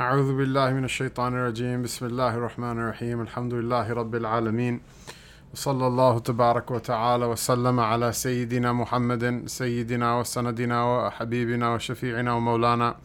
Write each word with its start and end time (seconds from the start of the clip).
أعوذ 0.00 0.36
بالله 0.36 0.70
من 0.72 0.84
الشيطان 0.84 1.32
الرجيم. 1.34 1.82
بسم 1.82 2.06
الله 2.06 2.34
الرحمن 2.34 2.78
الرحيم. 2.78 3.20
الحمد 3.20 3.54
لله 3.54 3.92
رب 3.92 4.14
العالمين. 4.14 4.80
وصلى 5.54 5.86
الله 5.86 6.18
تبارك 6.18 6.70
وتعالى 6.70 7.24
وسلم 7.24 7.80
على 7.80 8.12
سيدنا 8.12 8.72
محمد 8.72 9.42
سيدنا 9.46 10.18
وسندنا 10.18 10.84
وحبيبنا 10.84 11.74
وشفيعنا 11.74 12.32
ومولانا 12.32 12.96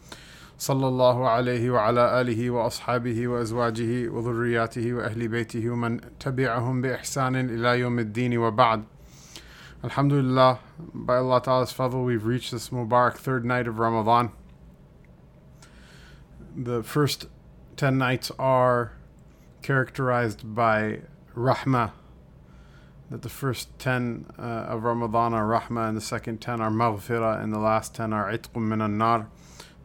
صلى 0.58 0.88
الله 0.88 1.28
عليه 1.28 1.70
وعلى 1.70 2.20
آله 2.20 2.50
وأصحابه 2.50 3.28
وأزواجه 3.28 4.08
وذرياته 4.08 4.92
وأهل 4.92 5.28
بيته 5.28 5.70
ومن 5.70 6.00
تبعهم 6.20 6.82
بإحسان 6.82 7.36
إلى 7.36 7.80
يوم 7.80 7.98
الدين 7.98 8.38
وبعد. 8.38 8.84
Alhamdulillah, 9.84 10.58
by 10.94 11.16
Allah 11.16 11.42
Ta'ala's 11.42 11.72
fadl, 11.72 12.04
we've 12.06 12.24
reached 12.24 12.50
this 12.50 12.70
Mubarak 12.70 13.18
third 13.18 13.44
night 13.44 13.68
of 13.68 13.78
Ramadan. 13.78 14.32
The 16.60 16.82
first 16.82 17.26
10 17.76 17.98
nights 17.98 18.32
are 18.36 18.94
characterized 19.62 20.56
by 20.56 21.02
rahmah, 21.36 21.92
that 23.12 23.22
the 23.22 23.28
first 23.28 23.78
10 23.78 24.26
uh, 24.36 24.42
of 24.42 24.82
Ramadan 24.82 25.34
are 25.34 25.46
rahmah, 25.46 25.88
and 25.88 25.96
the 25.96 26.00
second 26.00 26.40
10 26.40 26.60
are 26.60 26.70
maghfirah, 26.70 27.40
and 27.40 27.52
the 27.52 27.60
last 27.60 27.94
10 27.94 28.12
are 28.12 28.28
itqum 28.32 28.62
min 28.62 28.98
nar 28.98 29.28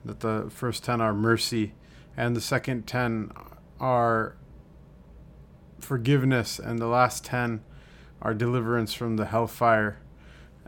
that 0.04 0.22
the 0.22 0.48
first 0.50 0.84
10 0.84 1.00
are 1.00 1.14
mercy, 1.14 1.74
and 2.18 2.36
the 2.36 2.42
second 2.42 2.88
10 2.88 3.32
are 3.80 4.36
forgiveness, 5.80 6.58
and 6.58 6.80
the 6.80 6.88
last 6.88 7.24
10 7.24 7.64
are 8.20 8.34
deliverance 8.34 8.96
from 8.96 9.18
the 9.18 9.28
hellfire. 9.28 10.00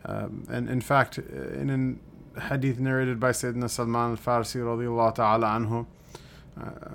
Um, 0.06 0.46
and 0.52 0.70
in 0.70 0.82
fact, 0.82 1.18
in 1.18 1.72
a 1.72 2.15
hadith 2.41 2.79
narrated 2.79 3.19
by 3.21 3.31
Sayyidina 3.31 3.69
Salman 3.69 4.13
al-Farsi 4.13 4.61
radiallahu 4.61 5.15
ta'ala 5.15 5.47
anhu, 5.47 5.87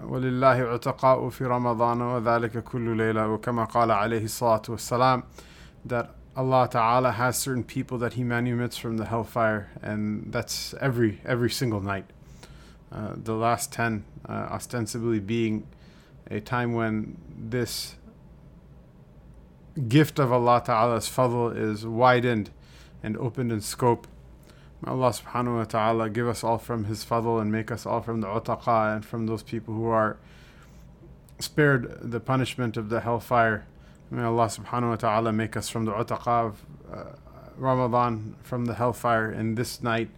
ولله 0.04 0.80
عتقاء 0.80 1.30
في 1.30 1.46
رمضان 1.46 2.02
وذلك 2.02 2.64
كل 2.64 2.98
ليلة 2.98 3.28
وكما 3.28 3.66
قال 3.66 3.92
عليه 3.92 4.24
الصلاة 4.24 4.62
والسلام 4.70 5.24
that 5.86 6.10
Allah 6.36 6.68
Ta'ala 6.70 7.12
has 7.12 7.38
certain 7.38 7.64
people 7.64 7.98
that 8.00 8.14
He 8.14 8.24
manumits 8.24 8.78
from 8.78 8.98
the 8.98 9.06
hellfire 9.06 9.70
and 9.82 10.32
that's 10.32 10.74
every 10.82 11.22
every 11.26 11.50
single 11.50 11.82
night. 11.82 12.06
Uh, 12.92 13.14
the 13.16 13.34
last 13.34 13.72
10 13.72 14.04
uh, 14.28 14.32
ostensibly 14.32 15.20
being 15.20 15.66
a 16.30 16.40
time 16.40 16.74
when 16.74 17.18
this 17.38 17.96
gift 19.88 20.20
of 20.20 20.32
Allah 20.32 20.62
Ta'ala's 20.66 21.08
fadl 21.08 21.56
is 21.56 21.86
widened 21.86 22.52
and 23.02 23.18
opened 23.18 23.52
in 23.52 23.62
scope. 23.62 24.08
May 24.83 24.93
Allah 24.93 25.11
subhanahu 25.11 25.59
wa 25.59 25.65
ta'ala 25.65 26.11
give 26.11 26.27
us 26.29 26.43
all 26.43 26.59
from 26.59 26.85
His 26.85 27.05
fadl 27.05 27.41
and 27.41 27.53
make 27.53 27.71
us 27.71 27.87
all 27.87 28.01
from 28.01 28.21
the 28.21 28.27
utaqa 28.27 28.97
and 28.97 29.05
from 29.05 29.27
those 29.27 29.43
people 29.43 29.75
who 29.75 29.87
are 29.87 30.17
spared 31.39 31.99
the 32.01 32.21
punishment 32.21 32.77
of 32.77 32.89
the 32.89 33.01
hellfire. 33.01 33.67
May 34.11 34.23
Allah 34.23 34.47
subhanahu 34.47 34.91
wa 34.91 34.97
ta'ala 34.97 35.33
make 35.33 35.57
us 35.57 35.69
from 35.69 35.85
the 35.85 35.93
utaqa 35.93 36.47
of 36.47 36.65
uh, 36.93 37.05
Ramadan 37.57 38.37
from 38.43 38.65
the 38.65 38.75
hellfire 38.75 39.31
in 39.31 39.55
this 39.55 39.83
night 39.83 40.09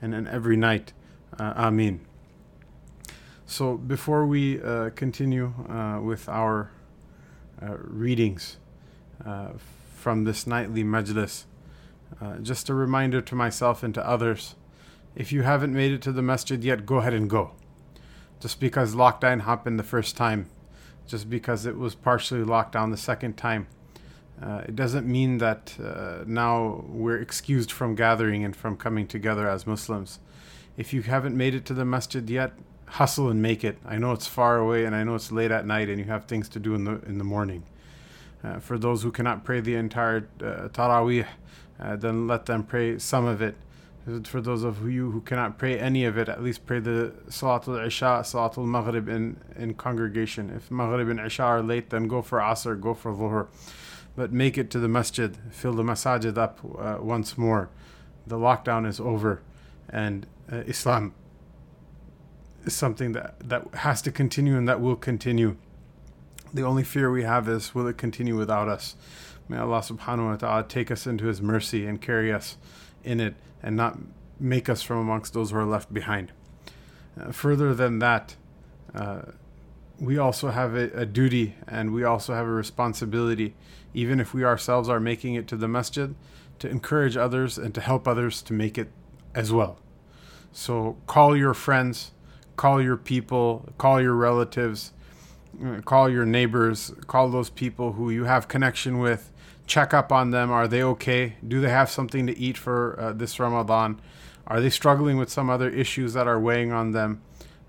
and 0.00 0.14
in 0.14 0.26
every 0.28 0.56
night. 0.56 0.92
Uh, 1.38 1.52
Ameen. 1.56 2.00
So 3.46 3.76
before 3.76 4.24
we 4.24 4.62
uh, 4.62 4.90
continue 4.90 5.52
uh, 5.68 6.00
with 6.00 6.28
our 6.28 6.70
uh, 7.60 7.74
readings, 7.78 8.56
uh, 9.24 9.50
from 10.04 10.24
this 10.24 10.46
nightly 10.46 10.84
majlis. 10.84 11.44
Uh, 12.20 12.36
just 12.38 12.68
a 12.68 12.74
reminder 12.74 13.20
to 13.20 13.34
myself 13.34 13.82
and 13.82 13.94
to 13.94 14.06
others 14.06 14.54
if 15.14 15.32
you 15.32 15.42
haven't 15.42 15.72
made 15.72 15.92
it 15.92 16.02
to 16.02 16.12
the 16.12 16.22
masjid 16.22 16.62
yet, 16.62 16.86
go 16.86 16.96
ahead 16.96 17.14
and 17.14 17.30
go. 17.30 17.52
Just 18.40 18.58
because 18.60 18.94
lockdown 18.94 19.42
happened 19.42 19.78
the 19.78 19.84
first 19.84 20.16
time, 20.16 20.50
just 21.06 21.30
because 21.30 21.66
it 21.66 21.76
was 21.76 21.94
partially 21.94 22.42
locked 22.42 22.72
down 22.72 22.90
the 22.90 22.96
second 22.96 23.36
time, 23.36 23.68
uh, 24.42 24.62
it 24.66 24.74
doesn't 24.74 25.06
mean 25.06 25.38
that 25.38 25.76
uh, 25.82 26.24
now 26.26 26.84
we're 26.88 27.20
excused 27.20 27.70
from 27.70 27.94
gathering 27.94 28.44
and 28.44 28.56
from 28.56 28.76
coming 28.76 29.06
together 29.06 29.48
as 29.48 29.66
Muslims. 29.66 30.18
If 30.76 30.92
you 30.92 31.02
haven't 31.02 31.36
made 31.36 31.54
it 31.54 31.64
to 31.66 31.74
the 31.74 31.84
masjid 31.84 32.28
yet, 32.28 32.52
hustle 32.86 33.30
and 33.30 33.40
make 33.40 33.62
it. 33.62 33.78
I 33.86 33.96
know 33.96 34.12
it's 34.12 34.26
far 34.26 34.58
away 34.58 34.84
and 34.84 34.94
I 34.94 35.04
know 35.04 35.14
it's 35.14 35.30
late 35.30 35.52
at 35.52 35.64
night 35.64 35.88
and 35.88 35.98
you 35.98 36.06
have 36.06 36.24
things 36.24 36.48
to 36.50 36.58
do 36.58 36.74
in 36.74 36.84
the 36.84 37.00
in 37.06 37.18
the 37.18 37.24
morning. 37.24 37.62
Uh, 38.42 38.58
for 38.58 38.76
those 38.76 39.02
who 39.02 39.12
cannot 39.12 39.44
pray 39.44 39.60
the 39.60 39.76
entire 39.76 40.28
uh, 40.40 40.68
Taraweeh, 40.68 41.26
uh, 41.80 41.96
then 41.96 42.26
let 42.26 42.46
them 42.46 42.62
pray 42.62 42.98
some 42.98 43.26
of 43.26 43.42
it. 43.42 43.56
For 44.24 44.42
those 44.42 44.64
of 44.64 44.88
you 44.88 45.10
who 45.10 45.22
cannot 45.22 45.56
pray 45.56 45.78
any 45.78 46.04
of 46.04 46.18
it, 46.18 46.28
at 46.28 46.42
least 46.42 46.66
pray 46.66 46.78
the 46.78 47.14
Salatul 47.28 47.86
Isha, 47.86 48.20
Salatul 48.22 48.66
Maghrib 48.66 49.08
in, 49.08 49.40
in 49.56 49.74
congregation. 49.74 50.50
If 50.50 50.70
Maghrib 50.70 51.08
and 51.08 51.18
Isha 51.18 51.42
are 51.42 51.62
late, 51.62 51.88
then 51.88 52.06
go 52.06 52.20
for 52.20 52.38
Asr, 52.38 52.78
go 52.78 52.92
for 52.92 53.12
Dhuhr. 53.12 53.46
But 54.14 54.30
make 54.30 54.58
it 54.58 54.70
to 54.70 54.78
the 54.78 54.88
masjid, 54.88 55.36
fill 55.50 55.72
the 55.72 55.82
masajid 55.82 56.36
up 56.36 56.60
uh, 56.78 56.98
once 57.00 57.38
more. 57.38 57.70
The 58.26 58.36
lockdown 58.36 58.86
is 58.86 59.00
over, 59.00 59.40
and 59.88 60.26
uh, 60.52 60.56
Islam 60.66 61.14
is 62.64 62.74
something 62.74 63.12
that, 63.12 63.36
that 63.40 63.66
has 63.74 64.02
to 64.02 64.12
continue 64.12 64.56
and 64.56 64.68
that 64.68 64.80
will 64.80 64.96
continue. 64.96 65.56
The 66.52 66.62
only 66.62 66.84
fear 66.84 67.10
we 67.10 67.24
have 67.24 67.48
is 67.48 67.74
will 67.74 67.86
it 67.88 67.96
continue 67.96 68.36
without 68.36 68.68
us? 68.68 68.96
May 69.48 69.58
Allah 69.58 69.80
subhanahu 69.80 70.30
wa 70.30 70.36
ta'ala 70.36 70.64
take 70.64 70.90
us 70.90 71.06
into 71.06 71.26
His 71.26 71.42
mercy 71.42 71.86
and 71.86 72.00
carry 72.00 72.32
us 72.32 72.56
in 73.02 73.20
it 73.20 73.34
and 73.62 73.76
not 73.76 73.98
make 74.40 74.68
us 74.68 74.82
from 74.82 74.98
amongst 74.98 75.34
those 75.34 75.50
who 75.50 75.58
are 75.58 75.64
left 75.64 75.92
behind. 75.92 76.32
Uh, 77.20 77.30
further 77.30 77.74
than 77.74 77.98
that, 78.00 78.36
uh, 78.94 79.22
we 80.00 80.18
also 80.18 80.50
have 80.50 80.74
a, 80.74 80.90
a, 80.92 81.06
duty 81.06 81.54
and 81.68 81.92
we 81.92 82.02
also 82.02 82.34
have 82.34 82.46
a 82.46 82.50
responsibility, 82.50 83.54
even 83.92 84.18
if 84.18 84.34
we 84.34 84.44
ourselves 84.44 84.88
are 84.88 84.98
making 84.98 85.34
it 85.34 85.46
to 85.48 85.56
the 85.56 85.68
masjid, 85.68 86.14
to 86.58 86.68
encourage 86.68 87.16
others 87.16 87.58
and 87.58 87.74
to 87.74 87.80
help 87.80 88.08
others 88.08 88.42
to 88.42 88.52
make 88.52 88.76
it 88.76 88.90
as 89.34 89.52
well. 89.52 89.78
So 90.52 90.96
call 91.06 91.36
your 91.36 91.54
friends, 91.54 92.12
call 92.56 92.82
your 92.82 92.96
people, 92.96 93.72
call 93.78 94.00
your 94.00 94.14
relatives, 94.14 94.92
call 95.84 96.08
your 96.08 96.24
neighbors, 96.26 96.92
call 97.06 97.28
those 97.28 97.50
people 97.50 97.92
who 97.92 98.10
you 98.10 98.24
have 98.24 98.48
connection 98.48 98.98
with, 98.98 99.32
check 99.66 99.94
up 99.94 100.12
on 100.12 100.30
them. 100.30 100.50
Are 100.50 100.68
they 100.68 100.82
okay? 100.82 101.36
Do 101.46 101.60
they 101.60 101.70
have 101.70 101.90
something 101.90 102.26
to 102.26 102.38
eat 102.38 102.56
for 102.56 102.98
uh, 102.98 103.12
this 103.12 103.38
Ramadan? 103.38 104.00
Are 104.46 104.60
they 104.60 104.70
struggling 104.70 105.16
with 105.16 105.30
some 105.30 105.48
other 105.48 105.70
issues 105.70 106.12
that 106.12 106.26
are 106.26 106.38
weighing 106.38 106.72
on 106.72 106.92
them, 106.92 107.22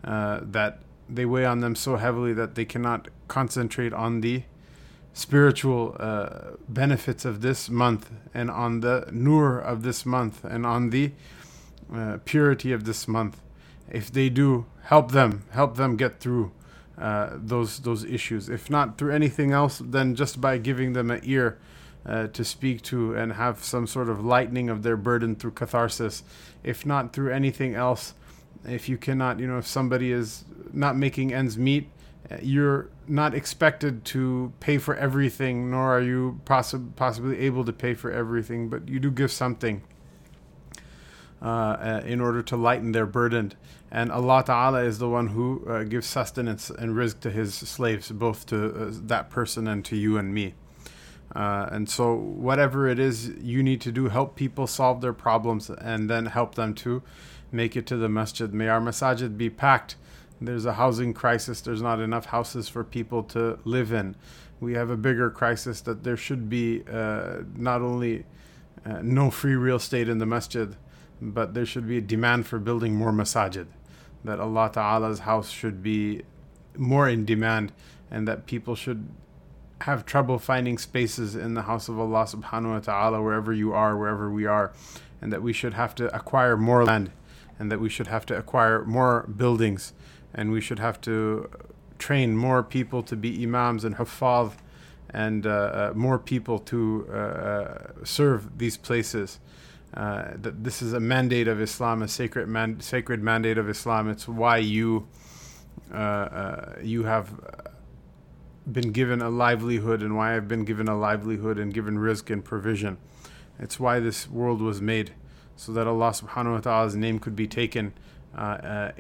uh, 0.04 0.42
that 0.44 0.80
they 1.08 1.26
weigh 1.26 1.46
on 1.46 1.60
them 1.60 1.76
so 1.76 1.96
heavily 1.96 2.34
that 2.34 2.56
they 2.56 2.66
cannot 2.66 3.08
concentrate 3.28 3.94
on 3.94 4.22
the 4.22 4.44
spiritual 5.14 5.96
uh, 6.00 6.52
benefits 6.68 7.24
of 7.24 7.42
this 7.42 7.70
month 7.70 8.12
and 8.34 8.52
on 8.52 8.82
the 8.82 9.08
nur 9.12 9.58
of 9.58 9.84
this 9.84 10.06
month 10.06 10.44
and 10.44 10.66
on 10.66 10.90
the 10.90 11.12
uh, 11.94 12.18
purity 12.26 12.74
of 12.74 12.84
this 12.84 13.08
month? 13.08 13.40
If 13.90 14.12
they 14.12 14.30
do, 14.30 14.66
help 14.84 15.12
them, 15.12 15.44
help 15.52 15.78
them 15.78 15.96
get 15.96 16.20
through 16.20 16.52
uh, 16.98 17.32
those 17.34 17.80
those 17.80 18.04
issues. 18.04 18.50
If 18.50 18.70
not 18.70 18.98
through 18.98 19.14
anything 19.14 19.52
else, 19.52 19.82
then 19.84 20.16
just 20.16 20.40
by 20.40 20.58
giving 20.58 20.94
them 20.94 21.12
an 21.12 21.22
ear 21.24 21.58
uh, 22.06 22.28
to 22.28 22.44
speak 22.44 22.82
to 22.84 23.16
and 23.16 23.34
have 23.34 23.64
some 23.64 23.88
sort 23.88 24.10
of 24.10 24.24
lightening 24.24 24.70
of 24.70 24.84
their 24.84 24.98
burden 24.98 25.36
through 25.36 25.52
catharsis. 25.52 26.24
If 26.64 26.86
not 26.86 27.14
through 27.14 27.32
anything 27.32 27.76
else, 27.76 28.14
if 28.68 28.88
you 28.90 28.98
cannot, 28.98 29.40
you 29.40 29.48
know, 29.48 29.58
if 29.58 29.68
somebody 29.68 30.12
is 30.12 30.46
not 30.72 30.96
making 30.96 31.34
ends 31.34 31.58
meet, 31.58 31.90
uh, 32.32 32.38
you're 32.42 32.90
not 33.08 33.36
expected 33.36 34.04
to 34.06 34.52
pay 34.60 34.78
for 34.78 34.96
everything, 34.96 35.70
nor 35.70 35.98
are 35.98 36.02
you 36.02 36.40
possi- 36.46 36.96
possibly 36.96 37.40
able 37.40 37.64
to 37.66 37.74
pay 37.74 37.94
for 37.94 38.12
everything, 38.12 38.70
but 38.70 38.88
you 38.88 39.00
do 39.00 39.12
give 39.12 39.32
something. 39.32 39.82
Uh, 41.42 41.46
uh, 41.46 42.02
in 42.06 42.22
order 42.22 42.42
to 42.42 42.56
lighten 42.56 42.94
their 42.94 43.06
burden. 43.06 43.52
And 43.92 44.10
Allah 44.10 44.44
Ta'ala 44.46 44.84
is 44.84 45.00
the 45.00 45.10
one 45.10 45.28
who 45.28 45.64
uh, 45.68 45.84
gives 45.84 46.08
sustenance 46.08 46.70
and 46.70 46.96
rizq 46.96 47.20
to 47.20 47.30
His 47.30 47.54
slaves, 47.54 48.10
both 48.10 48.46
to 48.48 48.74
uh, 48.74 48.92
that 49.04 49.30
person 49.30 49.68
and 49.68 49.84
to 49.86 49.98
you 49.98 50.18
and 50.18 50.34
me. 50.34 50.56
Uh, 51.36 51.68
and 51.72 51.90
so, 51.90 52.16
whatever 52.16 52.88
it 52.88 53.00
is 53.00 53.34
you 53.42 53.62
need 53.62 53.82
to 53.82 53.92
do, 53.92 54.08
help 54.08 54.38
people 54.38 54.66
solve 54.66 55.02
their 55.02 55.14
problems 55.14 55.70
and 55.70 56.10
then 56.10 56.28
help 56.28 56.56
them 56.56 56.74
to 56.76 57.04
make 57.52 57.76
it 57.76 57.86
to 57.88 57.98
the 57.98 58.10
masjid. 58.10 58.54
May 58.54 58.70
our 58.70 58.82
masajid 58.82 59.38
be 59.38 59.50
packed. 59.50 59.98
There's 60.40 60.66
a 60.66 60.74
housing 60.74 61.14
crisis, 61.14 61.60
there's 61.60 61.82
not 61.82 62.00
enough 62.00 62.28
houses 62.28 62.70
for 62.70 62.84
people 62.84 63.24
to 63.24 63.60
live 63.66 63.92
in. 63.92 64.16
We 64.62 64.74
have 64.74 64.90
a 64.90 64.98
bigger 64.98 65.30
crisis 65.30 65.82
that 65.82 66.04
there 66.06 66.18
should 66.18 66.50
be 66.50 66.84
not 66.88 67.82
only 67.82 68.26
no 69.02 69.30
free 69.30 69.56
real 69.56 69.76
estate 69.76 70.10
in 70.10 70.18
the 70.18 70.26
masjid, 70.26 70.76
but 71.22 71.54
there 71.54 71.66
should 71.66 71.88
be 71.88 71.98
a 71.98 72.02
demand 72.02 72.48
for 72.48 72.60
building 72.60 72.96
more 72.96 73.12
masajid. 73.12 73.68
That 74.24 74.40
Allah 74.40 74.72
Ta'ala's 74.74 75.20
house 75.20 75.50
should 75.50 75.84
be 75.84 76.24
more 76.78 77.08
in 77.08 77.26
demand 77.26 77.72
and 78.12 78.28
that 78.28 78.46
people 78.46 78.76
should 78.76 79.08
have 79.82 80.06
trouble 80.06 80.40
finding 80.40 80.78
spaces 80.78 81.36
in 81.36 81.54
the 81.54 81.64
house 81.64 81.90
of 81.90 82.00
Allah 82.00 82.24
subhanahu 82.24 82.74
wa 82.74 82.80
ta'ala 82.80 83.22
wherever 83.22 83.54
you 83.54 83.74
are, 83.74 83.98
wherever 83.98 84.32
we 84.32 84.46
are, 84.46 84.74
and 85.22 85.32
that 85.32 85.42
we 85.42 85.54
should 85.54 85.74
have 85.74 85.94
to 85.96 86.14
acquire 86.16 86.58
more 86.58 86.86
land 86.86 87.12
and 87.60 87.72
that 87.72 87.80
we 87.80 87.90
should 87.90 88.08
have 88.08 88.26
to 88.26 88.38
acquire 88.38 88.84
more 88.84 89.24
buildings 89.24 89.94
and 90.34 90.52
we 90.52 90.62
should 90.62 90.80
have 90.80 91.00
to 91.02 91.50
train 91.98 92.36
more 92.36 92.62
people 92.62 93.02
to 93.04 93.16
be 93.16 93.44
imams 93.44 93.86
and 93.86 93.96
huffaz 93.96 94.54
and 95.10 95.48
uh, 95.48 95.50
uh, 95.50 95.94
more 95.96 96.20
people 96.20 96.60
to 96.60 97.08
uh, 97.10 97.16
uh 97.16 97.88
serve 98.04 98.58
these 98.58 98.76
places. 98.76 99.40
Uh, 99.96 100.34
that 100.36 100.64
this 100.64 100.82
is 100.82 100.92
a 100.92 101.00
mandate 101.00 101.48
of 101.48 101.62
Islam, 101.62 102.02
a 102.02 102.08
sacred 102.08 102.50
man- 102.50 102.82
sacred 102.82 103.24
mandate 103.24 103.58
of 103.58 103.70
Islam. 103.70 104.10
It's 104.10 104.28
why 104.28 104.58
you 104.58 105.08
uh, 105.94 106.74
you 106.82 107.04
have 107.04 107.40
been 108.70 108.92
given 108.92 109.22
a 109.22 109.30
livelihood 109.30 110.02
and 110.02 110.18
why 110.18 110.36
I've 110.36 110.48
been 110.48 110.66
given 110.66 110.88
a 110.90 110.98
livelihood 110.98 111.58
and 111.58 111.74
given 111.74 111.98
rizq 111.98 112.30
and 112.30 112.44
provision. 112.44 112.98
It's 113.60 113.80
why 113.80 114.00
this 114.02 114.30
world 114.30 114.62
was 114.62 114.82
made, 114.82 115.14
so 115.56 115.72
that 115.72 115.88
Allah 115.88 116.10
subhanahu 116.12 116.54
wa 116.54 116.60
ta'ala's 116.60 116.96
name 116.96 117.20
could 117.20 117.36
be 117.36 117.48
taken 117.48 117.94
uh, 118.38 118.42
uh, 118.42 118.92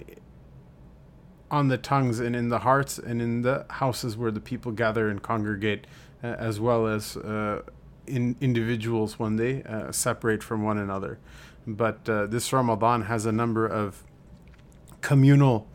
on 1.51 1.67
the 1.67 1.77
tongues 1.77 2.19
and 2.19 2.35
in 2.35 2.49
the 2.49 2.59
hearts 2.59 2.97
and 2.97 3.21
in 3.21 3.41
the 3.41 3.65
houses 3.69 4.15
where 4.15 4.31
the 4.31 4.39
people 4.39 4.71
gather 4.71 5.09
and 5.09 5.21
congregate, 5.21 5.87
uh, 6.23 6.27
as 6.27 6.59
well 6.59 6.87
as 6.87 7.17
uh, 7.17 7.61
in 8.07 8.35
individuals 8.41 9.19
when 9.19 9.35
they 9.35 9.63
uh, 9.63 9.91
separate 9.91 10.43
from 10.43 10.63
one 10.63 10.77
another. 10.77 11.19
But 11.67 12.07
uh, 12.07 12.27
this 12.27 12.53
Ramadan 12.53 13.03
has 13.03 13.25
a 13.25 13.31
number 13.31 13.65
of 13.65 14.03
communal 15.01 15.67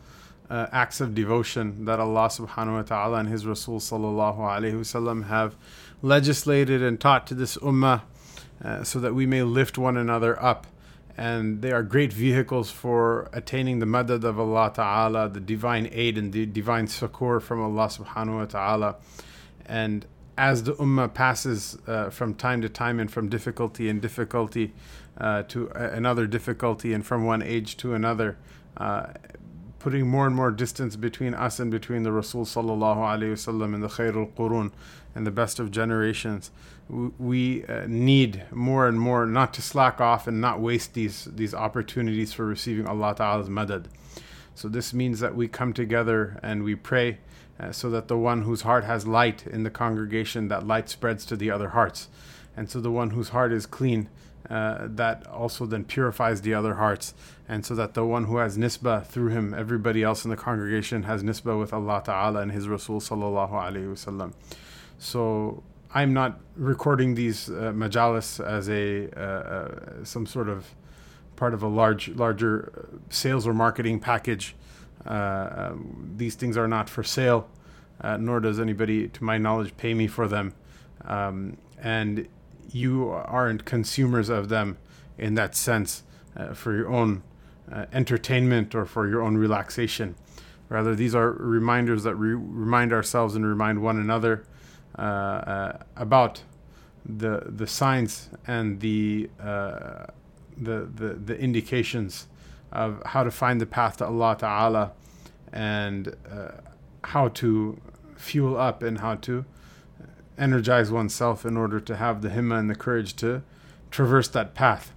uh, 0.49 0.67
acts 0.71 0.99
of 0.99 1.15
devotion 1.15 1.85
that 1.85 1.99
Allah 1.99 2.27
subhanahu 2.27 2.73
wa 2.73 2.81
ta'ala 2.81 3.17
and 3.19 3.29
His 3.29 3.45
Rasul 3.45 3.79
sallallahu 3.79 4.37
alayhi 4.37 4.73
wasallam 4.73 5.27
have 5.27 5.55
legislated 6.01 6.81
and 6.81 6.99
taught 6.99 7.25
to 7.27 7.33
this 7.33 7.55
ummah 7.57 8.01
uh, 8.63 8.83
so 8.83 8.99
that 8.99 9.15
we 9.15 9.25
may 9.25 9.43
lift 9.43 9.77
one 9.77 9.97
another 9.97 10.41
up. 10.43 10.67
And 11.17 11.61
they 11.61 11.71
are 11.71 11.83
great 11.83 12.11
vehicles 12.11 12.71
for 12.71 13.29
attaining 13.33 13.79
the 13.79 13.85
madad 13.85 14.23
of 14.23 14.39
Allah 14.39 14.71
ta'ala, 14.73 15.29
the 15.29 15.39
divine 15.39 15.89
aid 15.91 16.17
and 16.17 16.33
the 16.33 16.45
divine 16.45 16.87
succor 16.87 17.39
from 17.39 17.61
Allah 17.61 17.87
subhanahu 17.87 18.39
wa 18.39 18.45
ta'ala. 18.45 18.95
And 19.65 20.05
as 20.37 20.63
the 20.63 20.73
ummah 20.75 21.13
passes 21.13 21.77
uh, 21.87 22.09
from 22.09 22.33
time 22.33 22.61
to 22.61 22.69
time 22.69 22.99
and 22.99 23.11
from 23.11 23.29
difficulty 23.29 23.89
and 23.89 24.01
difficulty 24.01 24.73
uh, 25.17 25.43
to 25.43 25.67
another 25.69 26.25
difficulty 26.25 26.93
and 26.93 27.05
from 27.05 27.25
one 27.25 27.41
age 27.41 27.77
to 27.77 27.93
another, 27.93 28.37
uh, 28.77 29.07
putting 29.79 30.07
more 30.07 30.25
and 30.25 30.35
more 30.35 30.51
distance 30.51 30.95
between 30.95 31.33
us 31.33 31.59
and 31.59 31.69
between 31.69 32.03
the 32.03 32.11
Rasul 32.11 32.45
sallallahu 32.45 32.97
alaihi 32.97 33.33
wasallam 33.33 33.73
and 33.73 33.83
the 33.83 33.87
Khairul 33.87 34.31
Qurun 34.33 34.71
and 35.13 35.27
the 35.27 35.31
best 35.31 35.59
of 35.59 35.71
generations. 35.71 36.51
We 36.89 37.65
uh, 37.65 37.85
need 37.87 38.43
more 38.51 38.87
and 38.87 38.99
more 38.99 39.25
not 39.25 39.53
to 39.55 39.61
slack 39.61 40.01
off 40.01 40.27
and 40.27 40.41
not 40.41 40.59
waste 40.59 40.93
these 40.93 41.25
these 41.25 41.53
opportunities 41.53 42.33
for 42.33 42.45
receiving 42.45 42.87
Allah 42.87 43.15
Ta'ala's 43.15 43.49
madad. 43.49 43.85
So 44.55 44.67
this 44.67 44.93
means 44.93 45.19
that 45.19 45.35
we 45.35 45.47
come 45.47 45.73
together 45.73 46.39
and 46.43 46.63
we 46.63 46.75
pray 46.75 47.19
uh, 47.61 47.71
so 47.71 47.89
that 47.91 48.07
the 48.07 48.17
one 48.17 48.41
whose 48.41 48.63
heart 48.63 48.83
has 48.83 49.05
light 49.07 49.45
in 49.45 49.63
the 49.63 49.69
congregation, 49.69 50.47
that 50.47 50.65
light 50.65 50.89
spreads 50.89 51.25
to 51.25 51.35
the 51.35 51.51
other 51.51 51.69
hearts. 51.69 52.09
And 52.57 52.69
so 52.69 52.81
the 52.81 52.91
one 52.91 53.11
whose 53.11 53.29
heart 53.29 53.53
is 53.53 53.65
clean, 53.65 54.09
uh, 54.49 54.87
that 54.89 55.25
also 55.27 55.65
then 55.65 55.85
purifies 55.85 56.41
the 56.41 56.53
other 56.53 56.75
hearts, 56.75 57.13
and 57.47 57.65
so 57.65 57.75
that 57.75 57.93
the 57.93 58.05
one 58.05 58.25
who 58.25 58.37
has 58.37 58.57
nisbah 58.57 59.05
through 59.05 59.29
him, 59.29 59.53
everybody 59.53 60.03
else 60.03 60.25
in 60.25 60.31
the 60.31 60.37
congregation 60.37 61.03
has 61.03 61.23
nisbah 61.23 61.57
with 61.57 61.71
Allah 61.71 62.01
Ta'ala 62.03 62.41
and 62.41 62.51
His 62.51 62.67
Rasul 62.67 62.99
Sallallahu 62.99 63.51
Alaihi 63.51 63.87
Wasallam. 63.87 64.33
So 64.97 65.63
I'm 65.93 66.13
not 66.13 66.39
recording 66.55 67.15
these 67.15 67.49
uh, 67.49 67.71
majalis 67.73 68.43
as 68.45 68.67
a 68.69 69.09
uh, 69.15 69.21
uh, 69.21 70.03
some 70.03 70.25
sort 70.25 70.49
of 70.49 70.73
part 71.35 71.53
of 71.53 71.63
a 71.63 71.67
large 71.67 72.09
larger 72.09 72.71
uh, 72.77 72.97
sales 73.09 73.47
or 73.47 73.53
marketing 73.53 73.99
package. 73.99 74.55
Uh, 75.05 75.71
um, 75.71 76.13
these 76.17 76.35
things 76.35 76.57
are 76.57 76.67
not 76.67 76.89
for 76.89 77.03
sale, 77.03 77.47
nor 78.19 78.39
does 78.39 78.59
anybody, 78.59 79.07
to 79.07 79.23
my 79.23 79.37
knowledge, 79.37 79.75
pay 79.77 79.93
me 79.93 80.07
for 80.07 80.27
them. 80.27 80.53
Um, 81.05 81.57
and 81.81 82.27
you 82.71 83.09
aren't 83.09 83.65
consumers 83.65 84.29
of 84.29 84.49
them 84.49 84.77
in 85.17 85.35
that 85.35 85.55
sense 85.55 86.03
uh, 86.35 86.53
for 86.53 86.75
your 86.75 86.89
own 86.89 87.23
uh, 87.71 87.85
entertainment 87.93 88.75
or 88.75 88.85
for 88.85 89.07
your 89.07 89.21
own 89.21 89.37
relaxation. 89.37 90.15
Rather, 90.69 90.95
these 90.95 91.13
are 91.13 91.31
reminders 91.31 92.03
that 92.03 92.15
re- 92.15 92.33
remind 92.33 92.93
ourselves 92.93 93.35
and 93.35 93.45
remind 93.45 93.81
one 93.81 93.97
another 93.97 94.45
uh, 94.97 95.01
uh 95.01 95.77
about 95.95 96.43
the 97.05 97.43
the 97.45 97.65
signs 97.65 98.29
and 98.45 98.81
the, 98.81 99.29
uh, 99.39 100.05
the 100.57 100.89
the 100.93 101.13
the 101.13 101.39
indications 101.39 102.27
of 102.71 103.01
how 103.05 103.23
to 103.23 103.31
find 103.31 103.59
the 103.59 103.65
path 103.65 103.97
to 103.97 104.05
Allah 104.05 104.37
Taala 104.39 104.91
and 105.51 106.15
uh, 106.31 106.51
how 107.03 107.27
to 107.29 107.79
fuel 108.15 108.57
up 108.57 108.83
and 108.83 108.99
how 108.99 109.15
to 109.15 109.45
energize 110.37 110.91
oneself 110.91 111.45
in 111.45 111.57
order 111.57 111.79
to 111.79 111.95
have 111.95 112.21
the 112.21 112.29
himma 112.29 112.59
and 112.59 112.69
the 112.69 112.75
courage 112.75 113.15
to 113.17 113.43
traverse 113.89 114.27
that 114.29 114.53
path. 114.53 114.93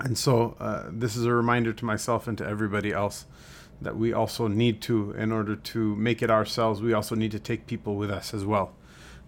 And 0.00 0.16
so, 0.16 0.56
uh, 0.60 0.84
this 0.90 1.16
is 1.16 1.24
a 1.24 1.32
reminder 1.32 1.72
to 1.72 1.84
myself 1.84 2.28
and 2.28 2.38
to 2.38 2.46
everybody 2.46 2.92
else 2.92 3.26
that 3.80 3.96
we 3.96 4.12
also 4.12 4.48
need 4.48 4.80
to, 4.82 5.12
in 5.12 5.30
order 5.32 5.54
to 5.54 5.94
make 5.96 6.22
it 6.22 6.30
ourselves, 6.30 6.80
we 6.80 6.92
also 6.92 7.14
need 7.14 7.30
to 7.32 7.38
take 7.38 7.66
people 7.66 7.96
with 7.96 8.10
us 8.10 8.32
as 8.32 8.44
well. 8.44 8.72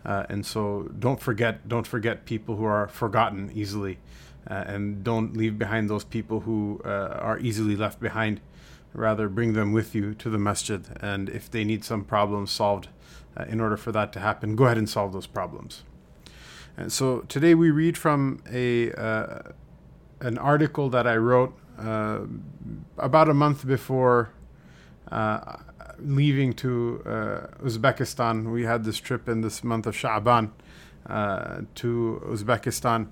Uh, 0.04 0.24
and 0.28 0.46
so, 0.46 0.88
don't 0.98 1.20
forget, 1.20 1.68
don't 1.68 1.86
forget 1.86 2.24
people 2.24 2.56
who 2.56 2.64
are 2.64 2.88
forgotten 2.88 3.50
easily, 3.54 3.98
uh, 4.48 4.64
and 4.66 5.04
don't 5.04 5.36
leave 5.36 5.58
behind 5.58 5.90
those 5.90 6.04
people 6.04 6.40
who 6.40 6.80
uh, 6.84 6.88
are 6.88 7.38
easily 7.38 7.76
left 7.76 8.00
behind. 8.00 8.40
Rather, 8.92 9.28
bring 9.28 9.52
them 9.52 9.72
with 9.72 9.94
you 9.94 10.14
to 10.14 10.28
the 10.28 10.38
masjid, 10.38 10.84
and 11.00 11.28
if 11.28 11.48
they 11.48 11.62
need 11.62 11.84
some 11.84 12.04
problem 12.04 12.46
solved, 12.46 12.88
uh, 13.36 13.44
in 13.44 13.60
order 13.60 13.76
for 13.76 13.92
that 13.92 14.12
to 14.12 14.18
happen, 14.18 14.56
go 14.56 14.64
ahead 14.64 14.78
and 14.78 14.88
solve 14.88 15.12
those 15.12 15.28
problems. 15.28 15.84
And 16.76 16.92
so 16.92 17.20
today 17.28 17.54
we 17.54 17.70
read 17.70 17.96
from 17.96 18.42
a 18.50 18.92
uh, 18.92 19.42
an 20.20 20.38
article 20.38 20.88
that 20.90 21.06
I 21.06 21.16
wrote 21.16 21.56
uh, 21.78 22.20
about 22.98 23.28
a 23.28 23.34
month 23.34 23.66
before 23.66 24.32
uh, 25.10 25.58
leaving 25.98 26.52
to 26.54 27.02
Uzbekistan. 27.62 28.50
We 28.50 28.64
had 28.64 28.84
this 28.84 28.98
trip 28.98 29.28
in 29.28 29.40
this 29.40 29.62
month 29.62 29.86
of 29.86 29.94
Sha'ban 29.94 30.50
to 31.74 32.22
Uzbekistan, 32.26 33.08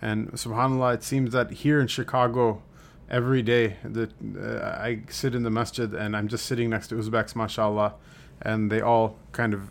and 0.00 0.32
Subhanallah, 0.32 0.94
it 0.94 1.02
seems 1.02 1.32
that 1.32 1.50
here 1.50 1.80
in 1.80 1.86
Chicago 1.86 2.62
every 3.10 3.42
day 3.42 3.76
that 3.84 4.10
uh, 4.36 4.80
I 4.80 5.02
sit 5.08 5.34
in 5.34 5.42
the 5.42 5.50
masjid 5.50 5.92
and 5.92 6.16
I'm 6.16 6.28
just 6.28 6.46
sitting 6.46 6.70
next 6.70 6.88
to 6.88 6.94
Uzbeks, 6.94 7.36
mashallah, 7.36 7.94
and 8.40 8.70
they 8.70 8.80
all 8.80 9.16
kind 9.32 9.54
of 9.54 9.70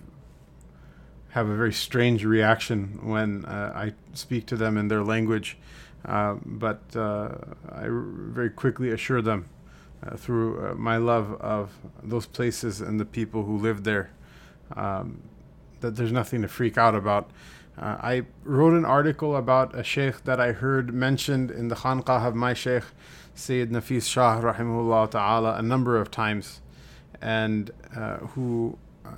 have 1.30 1.48
a 1.48 1.56
very 1.56 1.74
strange 1.74 2.24
reaction 2.25 3.00
when 3.01 3.46
uh, 3.46 3.72
I 3.74 3.94
speak 4.13 4.46
to 4.48 4.56
them 4.56 4.78
in 4.78 4.90
their 4.90 5.04
language. 5.04 5.58
Uh, 6.06 6.36
but 6.46 6.82
uh, 6.96 7.30
I 7.70 7.86
very 7.88 8.50
quickly 8.50 8.90
assure 8.92 9.22
them 9.22 9.48
uh, 10.04 10.18
through 10.18 10.66
uh, 10.66 10.74
my 10.74 10.98
love 10.98 11.40
of 11.42 11.78
those 12.04 12.25
places 12.25 12.82
and 12.82 13.00
the 13.00 13.06
people 13.06 13.44
who 13.44 13.58
live 13.58 13.84
there 13.84 14.12
um, 14.75 15.22
that 15.82 15.96
there's 15.96 16.12
nothing 16.12 16.42
to 16.42 16.48
freak 16.48 16.78
out 16.78 16.96
about. 16.96 17.30
Uh, 17.82 17.98
I 18.00 18.22
wrote 18.44 18.74
an 18.74 18.86
article 18.86 19.36
about 19.36 19.76
a 19.76 19.84
sheikh 19.84 20.24
that 20.26 20.40
I 20.40 20.52
heard 20.52 20.94
mentioned 20.94 21.50
in 21.50 21.68
the 21.68 21.76
Khanqah 21.76 22.28
of 22.28 22.36
my 22.36 22.54
sheikh, 22.54 22.84
Sayyid 23.34 23.72
Nafis 23.72 24.08
Shah, 24.08 24.40
rahimahullah 24.40 25.10
ta'ala, 25.10 25.56
a 25.56 25.62
number 25.64 25.98
of 25.98 26.12
times 26.12 26.62
and 27.22 27.72
uh, 27.96 28.18
who 28.18 28.78
uh, 29.06 29.10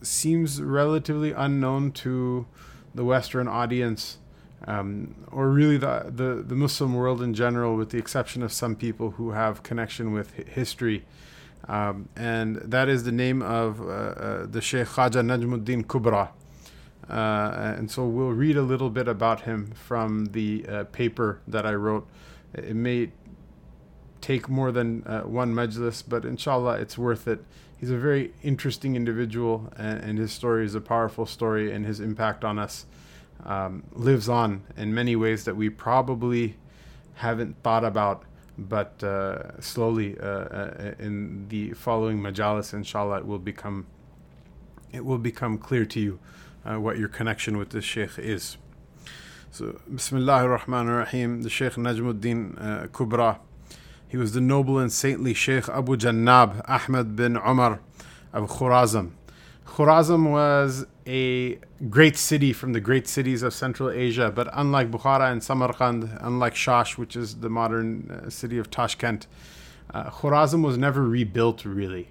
seems 0.00 0.60
relatively 0.62 1.32
unknown 1.32 1.92
to 1.92 2.46
the 2.94 3.04
Western 3.04 3.46
audience, 3.46 4.18
um, 4.66 5.14
or 5.30 5.50
really 5.50 5.76
the, 5.76 6.10
the, 6.14 6.42
the, 6.46 6.54
Muslim 6.54 6.94
world 6.94 7.20
in 7.20 7.34
general, 7.34 7.76
with 7.76 7.90
the 7.90 7.98
exception 7.98 8.42
of 8.42 8.52
some 8.52 8.74
people 8.76 9.12
who 9.12 9.30
have 9.30 9.62
connection 9.62 10.12
with 10.12 10.34
history. 10.48 11.04
Um, 11.68 12.08
and 12.16 12.56
that 12.56 12.88
is 12.88 13.04
the 13.04 13.12
name 13.12 13.42
of 13.42 13.80
uh, 13.80 13.84
uh, 13.84 14.46
the 14.46 14.60
Sheikh 14.60 14.88
Khaja 14.88 15.22
Najmuddin 15.22 15.84
Kubra. 15.86 16.30
Uh, 17.08 17.74
and 17.76 17.90
so 17.90 18.06
we'll 18.06 18.30
read 18.30 18.56
a 18.56 18.62
little 18.62 18.90
bit 18.90 19.08
about 19.08 19.42
him 19.42 19.72
from 19.72 20.26
the 20.26 20.64
uh, 20.68 20.84
paper 20.84 21.40
that 21.46 21.66
I 21.66 21.74
wrote. 21.74 22.06
It 22.54 22.76
may 22.76 23.10
take 24.20 24.48
more 24.48 24.70
than 24.72 25.02
uh, 25.04 25.22
one 25.22 25.52
majlis, 25.54 26.02
but 26.06 26.24
inshallah, 26.24 26.78
it's 26.78 26.96
worth 26.96 27.26
it. 27.26 27.44
He's 27.76 27.90
a 27.90 27.98
very 27.98 28.32
interesting 28.42 28.94
individual, 28.94 29.72
and, 29.76 29.98
and 30.02 30.18
his 30.18 30.32
story 30.32 30.64
is 30.64 30.74
a 30.74 30.80
powerful 30.80 31.26
story, 31.26 31.72
and 31.72 31.84
his 31.84 31.98
impact 31.98 32.44
on 32.44 32.58
us 32.58 32.86
um, 33.44 33.82
lives 33.92 34.28
on 34.28 34.62
in 34.76 34.94
many 34.94 35.16
ways 35.16 35.44
that 35.44 35.56
we 35.56 35.68
probably 35.68 36.56
haven't 37.14 37.60
thought 37.62 37.84
about. 37.84 38.22
But 38.56 39.02
uh, 39.02 39.60
slowly, 39.60 40.16
uh, 40.20 40.26
uh 40.26 40.94
in 40.98 41.48
the 41.48 41.72
following 41.72 42.20
majalis, 42.20 42.72
inshallah, 42.72 43.18
it 43.18 43.26
will 43.26 43.38
become 43.38 43.86
it 44.92 45.04
will 45.04 45.18
become 45.18 45.56
clear 45.56 45.86
to 45.86 45.98
you 45.98 46.20
uh, 46.64 46.76
what 46.76 46.98
your 46.98 47.08
connection 47.08 47.56
with 47.56 47.70
this 47.70 47.84
sheikh 47.84 48.18
is. 48.18 48.56
So, 49.50 49.80
Bismillah 49.92 50.44
ar-Rahman 50.44 50.88
ar-Rahim, 50.88 51.42
the 51.42 51.50
Sheikh 51.50 51.74
Najmuddin 51.74 52.56
uh, 52.58 52.86
Kubra 52.86 53.38
He 54.08 54.16
was 54.16 54.32
the 54.32 54.40
noble 54.40 54.78
and 54.78 54.90
saintly 54.90 55.34
Sheikh 55.34 55.68
Abu 55.68 55.96
Jannab 55.96 56.64
Ahmad 56.68 57.16
bin 57.16 57.36
Umar 57.36 57.80
of 58.32 58.48
Khurazm. 58.48 59.12
Khurazm 59.66 60.30
was 60.30 60.86
a 61.06 61.58
great 61.88 62.16
city 62.16 62.52
from 62.52 62.72
the 62.72 62.80
great 62.80 63.08
cities 63.08 63.42
of 63.42 63.54
Central 63.54 63.90
Asia, 63.90 64.30
but 64.30 64.48
unlike 64.52 64.90
Bukhara 64.90 65.30
and 65.32 65.42
Samarkand, 65.42 66.18
unlike 66.20 66.54
Shash, 66.54 66.98
which 66.98 67.16
is 67.16 67.36
the 67.36 67.48
modern 67.48 68.10
uh, 68.10 68.30
city 68.30 68.58
of 68.58 68.70
Tashkent, 68.70 69.26
uh, 69.92 70.10
Khurazm 70.10 70.62
was 70.62 70.78
never 70.78 71.02
rebuilt 71.02 71.64
really. 71.64 72.08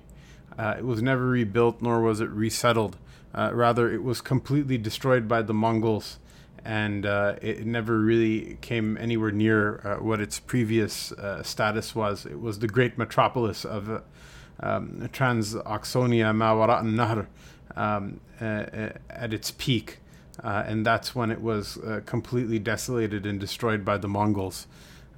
Uh, 0.58 0.76
it 0.78 0.86
was 0.86 1.02
never 1.02 1.26
rebuilt, 1.26 1.82
nor 1.82 2.02
was 2.02 2.20
it 2.20 2.30
resettled. 2.30 2.98
Uh, 3.34 3.52
rather, 3.54 3.92
it 3.92 4.04
was 4.04 4.22
completely 4.22 4.78
destroyed 4.78 5.28
by 5.28 5.42
the 5.42 5.54
Mongols, 5.54 6.20
and 6.66 7.06
uh, 7.06 7.36
it 7.42 7.66
never 7.66 8.00
really 8.00 8.58
came 8.62 8.98
anywhere 8.98 9.32
near 9.32 9.80
uh, 9.86 9.96
what 10.04 10.20
its 10.20 10.40
previous 10.40 11.12
uh, 11.14 11.42
status 11.42 11.96
was. 11.96 12.26
It 12.26 12.40
was 12.40 12.60
the 12.60 12.68
great 12.68 12.98
metropolis 12.98 13.66
of 13.66 13.90
uh, 13.90 14.00
um, 14.60 15.10
Transoxania, 15.14 16.36
Mawara 16.36 16.84
Nahr, 16.84 17.28
um, 17.76 18.20
at 18.40 19.34
its 19.34 19.52
peak. 19.52 20.00
and 20.44 20.86
that's 20.86 21.16
when 21.16 21.32
it 21.32 21.42
was 21.42 21.80
completely 22.06 22.60
desolated 22.60 23.26
and 23.26 23.40
destroyed 23.40 23.86
by 23.86 23.98
the 23.98 24.08
Mongols. 24.08 24.68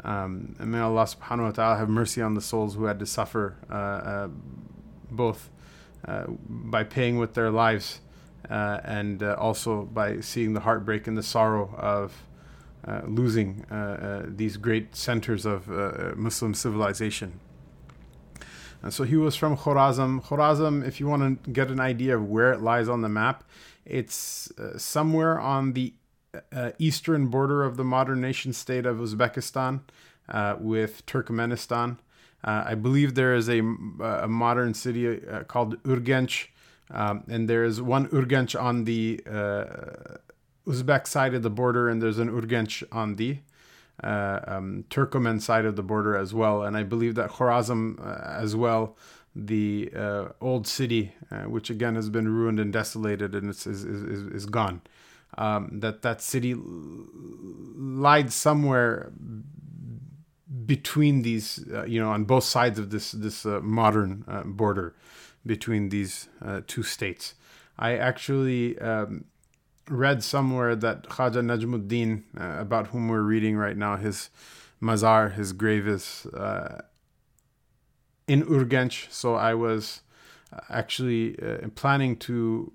Um, 0.04 0.56
and 0.60 0.72
may 0.72 0.80
Allah 0.80 1.06
subhanahu 1.06 1.44
wa 1.44 1.52
ta'ala 1.52 1.78
have 1.78 1.90
mercy 1.90 2.22
on 2.22 2.34
the 2.34 2.42
souls 2.42 2.76
who 2.76 2.86
had 2.86 3.00
to 3.00 3.06
suffer 3.06 3.56
both 5.10 5.50
uh, 6.06 6.26
by 6.28 6.84
paying 6.84 7.18
with 7.18 7.34
their 7.34 7.50
lives 7.50 8.02
uh, 8.50 8.80
and 8.84 9.24
uh, 9.24 9.36
also 9.40 9.84
by 9.84 10.20
seeing 10.20 10.54
the 10.54 10.62
heartbreak 10.62 11.08
and 11.08 11.18
the 11.18 11.24
sorrow 11.24 11.74
of 11.78 12.24
uh, 12.88 13.02
losing 13.06 13.66
uh, 13.72 13.76
uh, 13.76 14.24
these 14.28 14.58
great 14.58 14.96
centers 14.96 15.46
of 15.46 15.68
Muslim 16.18 16.54
civilization. 16.54 17.40
And 18.82 18.94
so 18.94 19.04
he 19.04 19.16
was 19.16 19.36
from 19.36 19.56
Khorazm. 19.56 20.22
Khorazm, 20.22 20.86
if 20.86 21.00
you 21.00 21.08
want 21.08 21.44
to 21.44 21.52
get 21.52 21.70
an 21.70 21.80
idea 21.80 22.18
of 22.18 22.28
where 22.28 22.52
it 22.52 22.62
lies 22.62 22.90
on 22.90 23.02
the 23.02 23.10
map, 23.10 23.46
it's 23.86 24.52
somewhere 24.78 25.40
on 25.40 25.74
the 25.74 25.94
eastern 26.78 27.28
border 27.28 27.64
of 27.64 27.78
the 27.78 27.84
modern 27.86 28.20
nation 28.20 28.52
state 28.52 28.86
of 28.86 28.98
Uzbekistan 28.98 29.82
with 30.60 31.06
Turkmenistan. 31.06 31.98
Uh, 32.44 32.64
I 32.66 32.76
believe 32.76 33.16
there 33.16 33.34
is 33.34 33.50
a, 33.50 33.60
a 33.60 34.28
modern 34.28 34.74
city 34.74 35.26
uh, 35.26 35.44
called 35.44 35.82
Urgench, 35.84 36.48
um, 36.92 37.24
and 37.28 37.50
there 37.50 37.64
is 37.64 37.82
one 37.82 38.08
Urgench 38.10 38.60
on 38.60 38.84
the 38.84 39.22
uh, 39.30 40.18
Uzbek 40.68 41.08
side 41.08 41.34
of 41.34 41.44
the 41.44 41.50
border, 41.50 41.90
and 41.90 42.02
there's 42.02 42.20
an 42.20 42.30
Urgench 42.30 42.84
on 42.92 43.16
the 43.16 43.40
uh, 44.04 44.40
um, 44.48 44.86
side 45.40 45.66
of 45.66 45.76
the 45.76 45.84
border 45.84 46.18
as 46.18 46.34
well. 46.34 46.64
And 46.64 46.76
I 46.76 46.84
believe 46.84 47.16
that 47.16 47.30
Khorazm 47.30 48.00
uh, 48.00 48.40
as 48.40 48.56
well, 48.56 48.98
the 49.36 49.92
uh, 49.96 50.26
old 50.42 50.68
city, 50.68 51.14
which 51.46 51.70
again 51.70 51.96
has 51.96 52.10
been 52.10 52.28
ruined 52.28 52.60
and 52.60 52.72
desolated, 52.72 53.34
and 53.34 53.50
is 53.50 53.66
is, 53.66 53.84
is, 53.84 54.28
is 54.28 54.46
gone. 54.46 54.82
Um, 55.36 55.80
that 55.80 56.04
that 56.04 56.22
city 56.22 56.56
lied 56.56 58.32
somewhere 58.32 59.12
between 60.66 61.24
these, 61.24 61.66
uh, 61.74 61.84
you 61.86 62.00
know, 62.00 62.12
on 62.12 62.26
both 62.26 62.44
sides 62.44 62.78
of 62.78 62.90
this 62.92 63.12
this 63.12 63.46
uh, 63.46 63.60
modern 63.62 64.24
uh, 64.28 64.44
border 64.44 64.96
between 65.46 65.90
these 65.90 66.30
uh, 66.46 66.62
two 66.68 66.84
states. 66.84 67.34
I 67.78 67.98
actually 67.98 68.78
um, 68.80 69.26
read 69.90 70.24
somewhere 70.24 70.76
that 70.76 71.04
Khaja 71.10 71.42
Najmuddin, 71.42 72.24
uh, 72.40 72.62
about 72.62 72.88
whom 72.88 73.08
we're 73.08 73.22
reading 73.22 73.58
right 73.58 73.76
now, 73.76 73.98
his 73.98 74.30
mazar, 74.82 75.34
his 75.34 75.54
grave 75.54 75.88
is 75.88 76.28
uh, 76.28 76.82
in 78.28 78.44
Urgench. 78.44 79.12
So 79.12 79.36
I 79.36 79.56
was 79.56 80.02
actually 80.70 81.36
planning 81.74 82.16
to, 82.16 82.72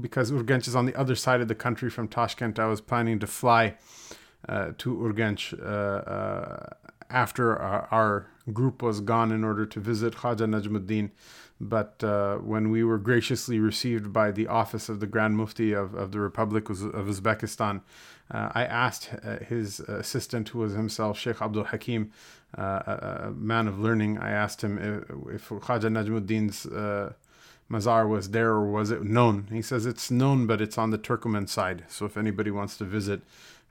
because 0.00 0.30
Urgench 0.30 0.68
is 0.68 0.76
on 0.76 0.84
the 0.84 0.94
other 0.94 1.14
side 1.14 1.40
of 1.40 1.48
the 1.48 1.54
country 1.54 1.88
from 1.88 2.08
Tashkent, 2.08 2.58
I 2.58 2.66
was 2.66 2.82
planning 2.82 3.18
to 3.20 3.26
fly 3.26 3.78
to 4.46 4.96
Urgench 4.96 5.54
after 7.12 7.56
our, 7.56 7.88
our, 7.90 8.26
group 8.52 8.82
was 8.82 9.00
gone 9.00 9.30
in 9.30 9.44
order 9.44 9.64
to 9.64 9.78
visit 9.78 10.14
Khaja 10.14 10.48
Najmuddin. 10.48 11.10
But 11.60 12.02
uh, 12.02 12.38
when 12.38 12.70
we 12.70 12.82
were 12.82 12.98
graciously 12.98 13.60
received 13.60 14.12
by 14.12 14.32
the 14.32 14.48
office 14.48 14.88
of 14.88 14.98
the 14.98 15.06
Grand 15.06 15.36
Mufti 15.36 15.72
of, 15.72 15.94
of 15.94 16.10
the 16.10 16.18
Republic 16.18 16.68
of 16.68 16.78
Uzbekistan, 16.78 17.82
uh, 18.32 18.48
I 18.52 18.64
asked 18.64 19.10
uh, 19.22 19.36
his 19.44 19.78
assistant, 19.78 20.48
who 20.48 20.58
was 20.58 20.72
himself 20.72 21.18
Sheikh 21.18 21.40
Abdul 21.40 21.64
Hakim, 21.64 22.10
uh, 22.58 22.62
a, 22.62 23.26
a, 23.28 23.30
man 23.30 23.68
of 23.68 23.78
learning, 23.78 24.18
I 24.18 24.30
asked 24.30 24.62
him 24.62 24.76
if, 24.76 25.34
if 25.36 25.48
Khaja 25.48 25.88
Najmuddin's 25.88 26.66
uh, 26.66 27.12
mazar 27.72 28.06
was 28.08 28.30
there 28.30 28.50
or 28.50 28.70
was 28.70 28.90
it 28.90 29.02
known. 29.02 29.48
He 29.50 29.62
says 29.62 29.86
it's 29.86 30.10
known, 30.10 30.46
but 30.46 30.60
it's 30.60 30.76
on 30.76 30.90
the 30.90 30.98
Turkoman 30.98 31.48
side. 31.48 31.84
So 31.88 32.04
if 32.04 32.16
anybody 32.16 32.50
wants 32.50 32.76
to 32.78 32.84
visit, 32.84 33.22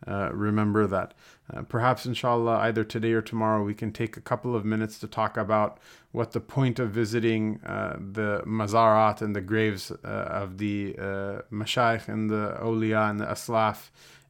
uh, 0.07 0.31
remember 0.33 0.87
that. 0.87 1.13
Uh, 1.53 1.61
perhaps, 1.61 2.05
inshallah, 2.05 2.57
either 2.59 2.83
today 2.83 3.11
or 3.11 3.21
tomorrow, 3.21 3.63
we 3.63 3.75
can 3.75 3.91
take 3.91 4.17
a 4.17 4.21
couple 4.21 4.55
of 4.55 4.65
minutes 4.65 4.97
to 4.99 5.07
talk 5.07 5.37
about 5.37 5.77
what 6.11 6.31
the 6.31 6.39
point 6.39 6.79
of 6.79 6.89
visiting 6.89 7.59
uh, 7.65 7.97
the 7.99 8.41
mazarat 8.45 9.21
and 9.21 9.35
the 9.35 9.41
graves 9.41 9.91
uh, 9.91 10.07
of 10.07 10.57
the 10.57 10.95
uh, 10.97 11.41
mashayikh 11.51 12.07
and 12.07 12.29
the 12.29 12.57
awliya 12.61 13.09
and 13.11 13.19
the 13.19 13.25
aslaf 13.25 13.89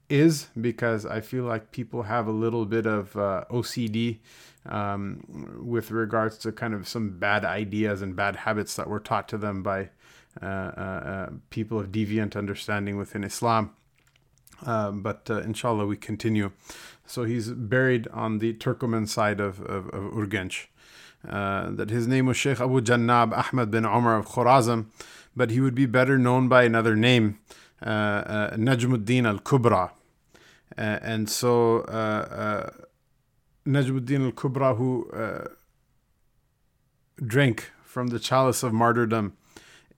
is, 0.09 0.47
because 0.59 1.05
I 1.05 1.21
feel 1.21 1.45
like 1.45 1.71
people 1.71 2.03
have 2.03 2.27
a 2.27 2.31
little 2.31 2.65
bit 2.65 2.85
of 2.85 3.15
uh, 3.15 3.45
OCD 3.49 4.19
um, 4.65 5.23
with 5.63 5.91
regards 5.91 6.37
to 6.39 6.51
kind 6.51 6.73
of 6.73 6.87
some 6.87 7.17
bad 7.17 7.45
ideas 7.45 8.01
and 8.01 8.15
bad 8.15 8.35
habits 8.35 8.75
that 8.75 8.87
were 8.87 8.99
taught 8.99 9.27
to 9.29 9.37
them 9.37 9.63
by 9.63 9.89
people 11.49 11.79
of 11.79 11.91
deviant 11.91 12.37
understanding 12.37 12.97
within 12.97 13.23
Islam. 13.23 13.71
Uh, 14.65 14.91
but 14.91 15.29
uh, 15.29 15.41
inshallah, 15.41 15.85
we 15.85 15.97
continue. 15.97 16.51
So 17.05 17.23
he's 17.23 17.49
buried 17.49 18.07
on 18.09 18.39
the 18.39 18.53
Turkoman 18.53 19.07
side 19.07 19.39
of, 19.39 19.59
of, 19.61 19.87
of 19.89 20.13
Urgench. 20.13 20.67
Uh, 21.27 21.69
that 21.71 21.91
his 21.91 22.07
name 22.07 22.25
was 22.25 22.37
Sheikh 22.37 22.59
Abu 22.59 22.81
Jannab 22.81 23.31
Ahmad 23.33 23.69
bin 23.69 23.85
Umar 23.85 24.17
of 24.17 24.25
Khorazm, 24.25 24.87
but 25.35 25.51
he 25.51 25.59
would 25.59 25.75
be 25.75 25.85
better 25.85 26.17
known 26.17 26.47
by 26.47 26.63
another 26.63 26.95
name, 26.95 27.39
uh, 27.85 27.89
uh, 27.89 28.55
Najmuddin 28.55 29.27
al 29.27 29.37
Kubra. 29.37 29.91
Uh, 30.77 30.81
and 30.81 31.29
so 31.29 31.83
Najmuddin 33.65 34.25
al 34.25 34.31
Kubra, 34.31 34.77
who 34.77 35.09
drank 37.23 37.71
from 37.83 38.07
the 38.07 38.19
chalice 38.19 38.63
of 38.63 38.73
martyrdom 38.73 39.37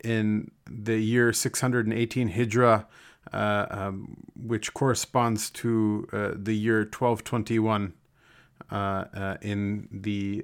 in 0.03 0.51
the 0.69 0.97
year 0.97 1.31
618 1.31 2.29
Hijrah 2.29 2.87
uh, 3.31 3.65
um, 3.69 4.17
which 4.35 4.73
corresponds 4.73 5.49
to 5.49 6.07
uh, 6.11 6.31
the 6.35 6.53
year 6.53 6.79
1221 6.79 7.93
uh, 8.71 8.75
uh, 8.75 9.37
in 9.41 9.87
the 9.91 10.43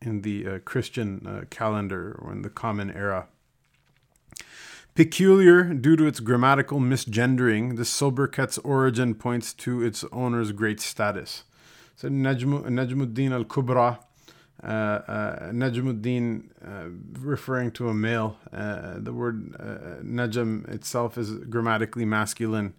in 0.00 0.22
the 0.22 0.60
Christian 0.60 1.46
calendar 1.50 2.18
or 2.22 2.32
in 2.32 2.42
the 2.42 2.50
Common 2.50 2.90
Era. 2.90 3.26
Peculiar 4.94 5.64
due 5.74 5.96
to 5.96 6.06
its 6.06 6.20
grammatical 6.20 6.78
misgendering, 6.78 7.76
the 7.76 7.84
sobriquet's 7.84 8.58
origin 8.58 9.14
points 9.14 9.52
to 9.52 9.82
its 9.82 10.04
owner's 10.12 10.52
great 10.52 10.80
status. 10.80 11.44
So 11.96 12.08
Najm, 12.10 12.64
Najmuddin 12.66 13.32
al-Kubra 13.32 13.98
uh, 14.62 14.66
uh, 14.66 15.50
Najmuddin, 15.50 16.44
uh, 16.66 16.88
referring 17.20 17.70
to 17.72 17.88
a 17.88 17.94
male. 17.94 18.36
Uh, 18.52 18.94
the 18.98 19.12
word 19.12 19.54
uh, 19.58 20.02
Najm 20.02 20.68
itself 20.68 21.18
is 21.18 21.32
grammatically 21.32 22.04
masculine, 22.04 22.74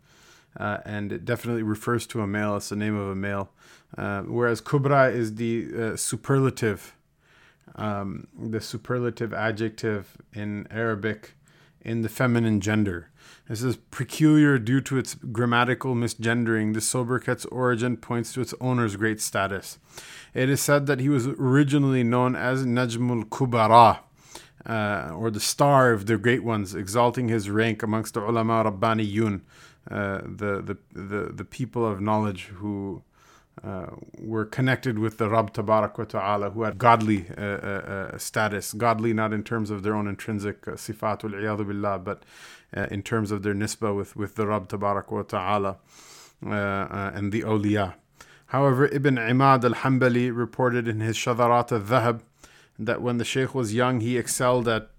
uh, 0.60 0.80
and 0.86 1.12
it 1.12 1.26
definitely 1.26 1.64
refers 1.64 2.06
to 2.08 2.22
a 2.22 2.28
male. 2.28 2.58
It's 2.58 2.70
the 2.70 2.76
name 2.76 2.96
of 2.96 3.10
a 3.10 3.16
male. 3.16 3.50
whereas 3.96 4.62
Kubra 4.62 5.14
is 5.14 5.36
the 5.36 5.96
superlative, 5.98 6.96
um, 7.76 8.28
the 8.38 8.62
superlative 8.62 9.34
adjective 9.34 10.18
in 10.34 10.68
Arabic 10.72 11.37
in 11.82 12.02
the 12.02 12.10
feminine 12.10 12.62
gender. 12.62 13.10
This 13.48 13.64
is 13.64 13.78
peculiar 13.78 14.58
due 14.58 14.82
to 14.82 14.98
its 14.98 15.16
grammatical 15.16 15.96
misgendering. 15.96 16.74
The 16.74 16.82
sobriquet's 16.82 17.46
origin 17.46 17.96
points 17.96 18.34
to 18.34 18.42
its 18.42 18.54
owner's 18.60 18.98
great 18.98 19.22
status. 19.22 19.80
It 20.34 20.50
is 20.50 20.62
said 20.62 20.86
that 20.88 21.00
he 21.00 21.08
was 21.08 21.28
originally 21.28 22.04
known 22.04 22.36
as 22.36 22.66
Najmul 22.66 23.26
Kubara, 23.26 24.00
uh, 24.66 25.14
or 25.16 25.32
the 25.32 25.40
star 25.40 25.94
of 25.94 26.08
the 26.08 26.18
great 26.18 26.44
ones, 26.44 26.76
exalting 26.76 27.30
his 27.30 27.50
rank 27.50 27.84
amongst 27.84 28.16
the 28.16 28.22
ulama 28.22 28.66
Rabbaniyun, 28.66 29.42
uh, 29.90 30.18
the, 30.24 30.62
the, 30.62 30.78
the, 30.92 31.32
the 31.34 31.46
people 31.46 31.86
of 31.86 32.02
knowledge 32.02 32.46
who 32.56 33.02
uh, 33.64 33.88
were 34.20 34.46
connected 34.46 35.00
with 35.00 35.18
the 35.18 35.30
Rabb 35.30 35.54
Tabarak 35.54 35.98
wa 35.98 36.06
Ta'ala, 36.06 36.52
who 36.52 36.64
had 36.64 36.78
godly 36.78 37.26
uh, 37.38 37.42
uh, 37.42 37.46
uh 38.14 38.18
status, 38.18 38.74
godly 38.74 39.14
not 39.14 39.34
in 39.34 39.44
terms 39.44 39.72
of 39.72 39.84
their 39.84 39.96
own 39.96 40.08
intrinsic 40.08 40.68
uh, 40.68 40.72
sifatul 40.72 41.32
billah, 41.68 42.00
but 42.00 42.24
in 42.92 43.02
terms 43.02 43.32
of 43.32 43.44
their 43.44 43.54
nisbah 43.54 43.96
with, 43.96 44.16
with 44.16 44.36
the 44.36 44.46
Rabb 44.46 44.68
Tabarak 44.68 45.10
wa 45.10 45.24
Ta'ala 45.24 45.78
and 46.42 47.32
the 47.32 47.42
awliya. 47.42 47.96
However, 48.48 48.88
Ibn 48.88 49.16
Imad 49.16 49.64
al 49.64 49.72
Hanbali 49.72 50.36
reported 50.36 50.88
in 50.88 51.00
his 51.00 51.18
Shadharat 51.18 51.72
al 51.72 51.80
Dhahab 51.80 52.22
that 52.78 53.02
when 53.02 53.18
the 53.18 53.26
Shaykh 53.26 53.56
was 53.56 53.74
young, 53.74 54.02
he 54.02 54.18
excelled 54.18 54.68
at 54.68 54.90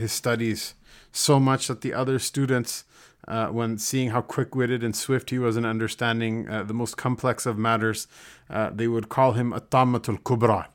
his 0.00 0.12
studies 0.12 0.74
so 1.12 1.40
much 1.40 1.68
that 1.68 1.80
the 1.80 1.92
other 1.92 2.18
students, 2.18 2.84
uh, 3.28 3.48
when 3.48 3.78
seeing 3.78 4.10
how 4.10 4.22
quick 4.22 4.54
witted 4.54 4.84
and 4.84 4.94
swift 4.94 5.30
he 5.30 5.38
was 5.38 5.56
in 5.56 5.64
understanding 5.64 6.48
uh, 6.48 6.62
the 6.62 6.74
most 6.74 6.96
complex 6.96 7.46
of 7.46 7.58
matters, 7.58 8.06
uh, 8.50 8.70
they 8.72 8.88
would 8.88 9.08
call 9.08 9.32
him 9.32 9.52
Atamatul 9.52 10.20
Kubra, 10.22 10.66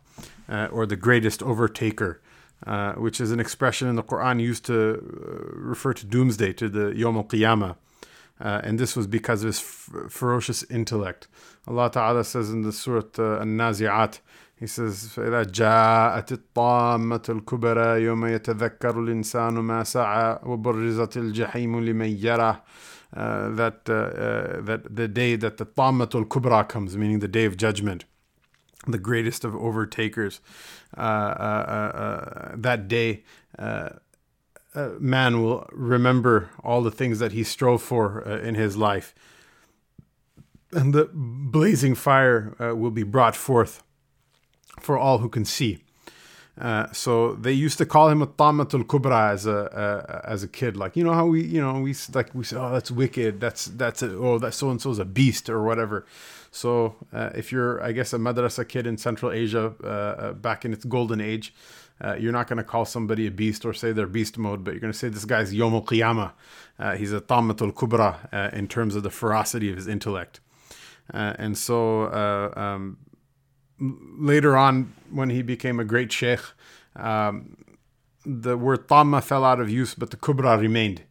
or 0.71 0.85
the 0.85 0.97
greatest 0.97 1.39
overtaker. 1.41 2.17
which 2.97 3.21
is 3.21 3.31
an 3.31 3.39
expression 3.39 3.87
in 3.87 3.95
the 3.95 4.03
Quran 4.03 4.41
used 4.41 4.65
to 4.65 4.99
refer 5.53 5.93
to 5.93 6.05
doomsday, 6.05 6.53
to 6.53 6.69
the 6.69 6.95
Yom 6.95 7.17
al 7.17 7.23
Qiyamah. 7.23 7.75
and 8.39 8.79
this 8.79 8.95
was 8.95 9.07
because 9.07 9.43
of 9.43 9.47
his 9.47 9.59
f- 9.59 10.11
ferocious 10.11 10.63
intellect. 10.63 11.27
Allah 11.67 11.91
Ta'ala 11.91 12.23
says 12.23 12.49
in 12.49 12.63
the 12.63 12.73
Surah 12.73 13.03
uh, 13.19 13.39
An-Nazi'at, 13.39 14.19
he 14.60 14.66
says, 14.66 15.08
فإذا 15.08 15.42
جاءت 15.42 16.32
الطامة 16.32 17.22
الكبرى 17.28 18.02
يوم 18.02 18.26
يتذكر 18.26 19.00
الإنسان 19.00 19.54
ما 19.54 19.84
سعى 19.84 20.38
وبرزت 20.42 21.16
الجحيم 21.16 21.80
لمن 21.80 22.08
يره 22.08 22.62
uh, 23.14 23.50
that 23.50 23.88
uh, 23.88 23.92
uh, 23.92 24.60
that 24.62 24.94
the 24.94 25.08
day 25.08 25.36
that 25.36 25.56
the 25.56 25.66
Tamatul 25.66 26.26
Kubra 26.26 26.68
comes, 26.68 26.96
meaning 26.96 27.20
the 27.20 27.28
day 27.28 27.44
of 27.44 27.56
judgment, 27.56 28.04
the 28.86 28.98
greatest 28.98 29.44
of 29.44 29.54
overtakers. 29.54 30.40
Uh, 30.96 31.00
uh, 31.00 31.02
uh, 31.02 32.52
that 32.56 32.88
day, 32.88 33.24
man 34.98 35.42
will 35.42 35.66
remember 35.72 36.50
all 36.62 36.82
the 36.82 36.90
things 36.90 37.18
that 37.18 37.32
he 37.32 37.42
strove 37.42 37.82
for 37.82 38.20
in 38.22 38.54
his 38.54 38.76
life, 38.76 39.14
and 40.72 40.92
the 40.92 41.08
blazing 41.12 41.94
fire 41.94 42.54
will 42.58 42.90
be 42.90 43.02
brought 43.02 43.36
forth 43.36 43.82
for 44.81 44.97
all 44.97 45.19
who 45.19 45.29
can 45.29 45.45
see. 45.45 45.79
Uh, 46.59 46.91
so 46.91 47.33
they 47.33 47.51
used 47.51 47.77
to 47.77 47.85
call 47.85 48.09
him 48.09 48.21
a 48.21 48.27
tamatul 48.27 48.83
kubra 48.83 49.31
as 49.31 49.45
a 49.45 49.59
uh, 49.73 50.21
as 50.25 50.43
a 50.43 50.47
kid, 50.47 50.75
like 50.75 50.97
you 50.97 51.03
know 51.03 51.13
how 51.13 51.25
we 51.25 51.41
you 51.41 51.61
know 51.61 51.79
we 51.79 51.95
like 52.13 52.35
we 52.35 52.43
say 52.43 52.57
oh 52.57 52.71
that's 52.71 52.91
wicked, 52.91 53.39
that's 53.39 53.65
that's 53.65 54.03
a, 54.03 54.15
oh 54.17 54.37
that 54.37 54.53
so 54.53 54.69
and 54.69 54.81
so's 54.81 54.99
a 54.99 55.05
beast 55.05 55.49
or 55.49 55.63
whatever. 55.63 56.05
So 56.51 56.95
uh, 57.13 57.29
if 57.33 57.51
you're 57.53 57.81
I 57.81 57.93
guess 57.93 58.11
a 58.11 58.17
madrasa 58.17 58.67
kid 58.67 58.85
in 58.85 58.97
Central 58.97 59.31
Asia 59.31 59.73
uh, 59.83 59.87
uh, 59.87 60.33
back 60.33 60.65
in 60.65 60.73
its 60.73 60.83
golden 60.83 61.21
age, 61.21 61.53
you're 62.19 62.33
not 62.33 62.47
going 62.47 62.57
to 62.57 62.63
call 62.65 62.83
somebody 62.83 63.27
a 63.27 63.31
beast 63.31 63.63
or 63.63 63.73
say 63.73 63.93
they're 63.93 64.05
beast 64.05 64.37
mode, 64.37 64.63
but 64.63 64.71
you're 64.71 64.81
going 64.81 64.93
to 64.93 64.99
say 64.99 65.07
this 65.07 65.23
guy's 65.23 65.53
yom 65.53 65.73
al 65.73 65.83
qiyamah. 65.83 66.33
he's 66.97 67.13
a 67.13 67.21
tamatul 67.21 67.73
kubra 67.73 68.53
in 68.53 68.67
terms 68.67 68.95
of 68.95 69.03
the 69.03 69.09
ferocity 69.09 69.69
of 69.69 69.77
his 69.77 69.87
intellect, 69.87 70.41
and 71.09 71.57
so. 71.57 72.11
Um, 72.53 72.97
later 73.81 74.55
on, 74.55 74.93
when 75.09 75.29
he 75.29 75.41
became 75.41 75.79
a 75.79 75.83
great 75.83 76.11
sheikh, 76.11 76.41
um, 76.95 77.57
the 78.25 78.55
word 78.57 78.87
tamma 78.87 79.23
fell 79.23 79.43
out 79.43 79.59
of 79.59 79.69
use, 79.69 79.95
but 79.95 80.11
the 80.11 80.17
kubra 80.17 80.59
remained. 80.59 81.03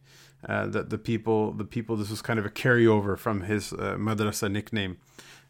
Uh, 0.47 0.65
that 0.65 0.89
the 0.89 0.97
people, 0.97 1.51
the 1.51 1.63
people, 1.63 1.95
this 1.95 2.09
was 2.09 2.19
kind 2.19 2.39
of 2.39 2.45
a 2.47 2.49
carryover 2.49 3.15
from 3.15 3.41
his 3.41 3.73
uh, 3.73 3.95
madrasa 3.99 4.51
nickname, 4.51 4.97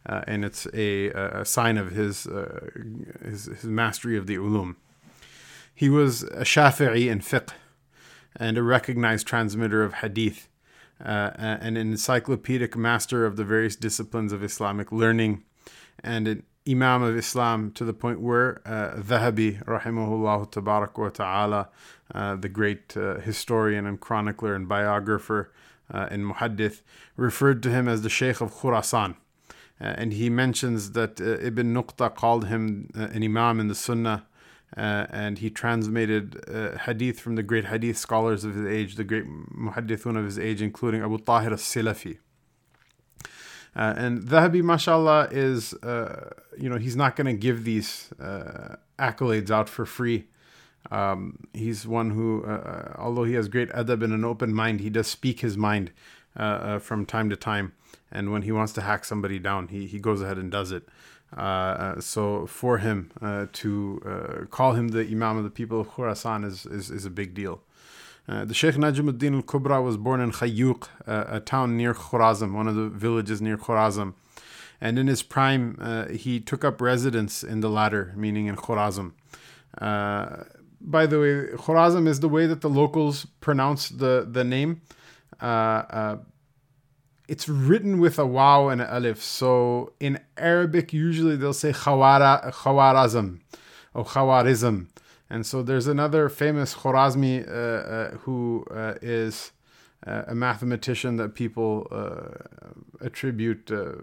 uh, 0.05 0.21
and 0.27 0.43
it's 0.43 0.67
a, 0.73 1.07
a, 1.11 1.45
sign 1.45 1.77
of 1.77 1.91
his, 1.91 2.27
uh, 2.27 2.67
his, 3.23 3.45
his 3.45 3.63
mastery 3.63 4.17
of 4.17 4.27
the 4.27 4.35
ulum. 4.35 4.75
He 5.73 5.89
was 5.89 6.23
a 6.23 6.43
Shafi'i 6.43 7.09
in 7.09 7.21
fiqh, 7.21 7.51
and 8.35 8.57
a 8.57 8.63
recognized 8.63 9.25
transmitter 9.25 9.81
of 9.81 9.93
hadith, 9.95 10.49
uh, 11.01 11.31
an 11.37 11.77
encyclopedic 11.77 12.75
master 12.75 13.25
of 13.25 13.37
the 13.37 13.45
various 13.45 13.77
disciplines 13.77 14.33
of 14.33 14.43
Islamic 14.43 14.91
learning, 14.91 15.43
and 16.03 16.27
an 16.27 16.43
Imam 16.69 17.01
of 17.01 17.17
Islam 17.17 17.71
to 17.71 17.83
the 17.83 17.93
point 17.93 18.21
where 18.21 18.61
uh, 18.67 18.93
rahimahullah 19.01 20.51
tabarak 20.51 20.97
wa 20.97 21.09
ta'ala, 21.09 21.69
uh, 22.13 22.35
the 22.35 22.49
great 22.49 22.95
uh, 22.95 23.19
historian 23.19 23.87
and 23.87 23.99
chronicler 23.99 24.53
and 24.53 24.69
biographer 24.69 25.51
uh, 25.91 26.07
in 26.11 26.23
Muhaddith, 26.23 26.81
referred 27.17 27.63
to 27.63 27.69
him 27.69 27.87
as 27.87 28.03
the 28.03 28.09
Sheikh 28.09 28.41
of 28.41 28.53
Khurasan. 28.53 29.15
Uh, 29.81 29.95
and 29.97 30.13
he 30.13 30.29
mentions 30.29 30.91
that 30.91 31.19
uh, 31.19 31.39
Ibn 31.39 31.73
Nuqta 31.73 32.13
called 32.13 32.45
him 32.45 32.91
uh, 32.95 33.05
an 33.05 33.23
Imam 33.23 33.59
in 33.59 33.67
the 33.67 33.75
Sunnah, 33.75 34.27
and 34.73 35.39
he 35.39 35.49
transmitted 35.49 36.41
hadith 36.85 37.19
from 37.19 37.35
the 37.35 37.43
great 37.43 37.65
hadith 37.65 37.97
scholars 37.97 38.45
of 38.45 38.55
his 38.55 38.65
age, 38.65 38.95
the 38.95 39.03
great 39.03 39.25
muhaddithun 39.25 40.17
of 40.17 40.23
his 40.23 40.39
age, 40.39 40.61
including 40.61 41.01
Abu 41.01 41.17
Tahir 41.17 41.49
al-Silafi. 41.49 42.19
Uh, 43.75 43.93
and 43.95 44.23
Dhahabi, 44.23 44.61
mashallah, 44.61 45.29
is, 45.31 45.73
uh, 45.75 46.31
you 46.57 46.69
know, 46.69 46.77
he's 46.77 46.95
not 46.95 47.15
going 47.15 47.27
to 47.27 47.33
give 47.33 47.63
these 47.63 48.09
uh, 48.19 48.75
accolades 48.99 49.49
out 49.49 49.69
for 49.69 49.85
free. 49.85 50.25
Um, 50.89 51.47
he's 51.53 51.87
one 51.87 52.11
who, 52.11 52.43
uh, 52.45 52.49
uh, 52.49 52.95
although 52.97 53.23
he 53.23 53.33
has 53.33 53.47
great 53.47 53.69
adab 53.69 54.03
and 54.03 54.13
an 54.13 54.25
open 54.25 54.53
mind, 54.53 54.81
he 54.81 54.89
does 54.89 55.07
speak 55.07 55.39
his 55.39 55.57
mind 55.57 55.91
uh, 56.35 56.79
from 56.79 57.05
time 57.05 57.29
to 57.29 57.35
time. 57.35 57.73
And 58.11 58.31
when 58.31 58.41
he 58.41 58.51
wants 58.51 58.73
to 58.73 58.81
hack 58.81 59.05
somebody 59.05 59.39
down, 59.39 59.69
he, 59.69 59.87
he 59.87 59.99
goes 59.99 60.21
ahead 60.21 60.37
and 60.37 60.51
does 60.51 60.73
it. 60.73 60.89
so 62.03 62.45
for 62.47 62.79
him 62.79 63.11
to 63.53 64.47
call 64.51 64.73
him 64.73 64.89
the 64.89 65.01
Imam 65.01 65.37
of 65.37 65.45
the 65.45 65.49
people 65.49 65.79
of 65.79 65.87
Khurasan 65.91 66.43
is, 66.43 66.65
is, 66.65 66.91
is 66.91 67.05
a 67.05 67.09
big 67.09 67.33
deal. 67.33 67.61
Uh, 68.27 68.45
the 68.45 68.53
Sheikh 68.53 68.75
Najmuddin 68.75 69.35
al 69.35 69.41
Kubra 69.41 69.83
was 69.83 69.97
born 69.97 70.21
in 70.21 70.31
Khayyuq, 70.31 70.87
uh, 71.07 71.25
a 71.27 71.39
town 71.39 71.75
near 71.75 71.93
Khorazm, 71.93 72.53
one 72.53 72.67
of 72.67 72.75
the 72.75 72.87
villages 72.87 73.41
near 73.41 73.57
Khorazm. 73.57 74.13
And 74.79 74.97
in 74.97 75.07
his 75.07 75.21
prime, 75.21 75.77
uh, 75.79 76.07
he 76.07 76.39
took 76.39 76.63
up 76.63 76.81
residence 76.81 77.43
in 77.43 77.61
the 77.61 77.69
latter, 77.69 78.13
meaning 78.15 78.47
in 78.47 78.55
Khorazm. 78.55 79.13
Uh, 79.79 80.43
by 80.79 81.05
the 81.05 81.19
way, 81.19 81.57
Khorazm 81.57 82.07
is 82.07 82.19
the 82.19 82.29
way 82.29 82.47
that 82.47 82.61
the 82.61 82.69
locals 82.69 83.25
pronounce 83.41 83.89
the, 83.89 84.27
the 84.29 84.43
name. 84.43 84.81
Uh, 85.39 86.17
it's 87.31 87.47
written 87.47 88.01
with 88.01 88.19
a 88.19 88.25
waw 88.25 88.67
and 88.67 88.81
an 88.81 88.87
alif. 88.89 89.23
So 89.23 89.93
in 90.01 90.19
Arabic, 90.37 90.91
usually 90.91 91.37
they'll 91.37 91.53
say 91.53 91.71
khawara, 91.71 92.51
khawarazm 92.51 93.39
or 93.93 94.03
khawarizm. 94.03 94.87
And 95.31 95.45
so 95.45 95.63
there's 95.63 95.87
another 95.87 96.27
famous 96.27 96.75
Khwarazmi 96.75 97.47
uh, 97.47 97.51
uh, 97.51 98.11
who 98.17 98.65
uh, 98.69 98.95
is 99.01 99.53
uh, 100.05 100.23
a 100.27 100.35
mathematician 100.35 101.15
that 101.15 101.35
people 101.35 101.87
uh, 101.89 103.05
attribute 103.05 103.71
uh, 103.71 103.93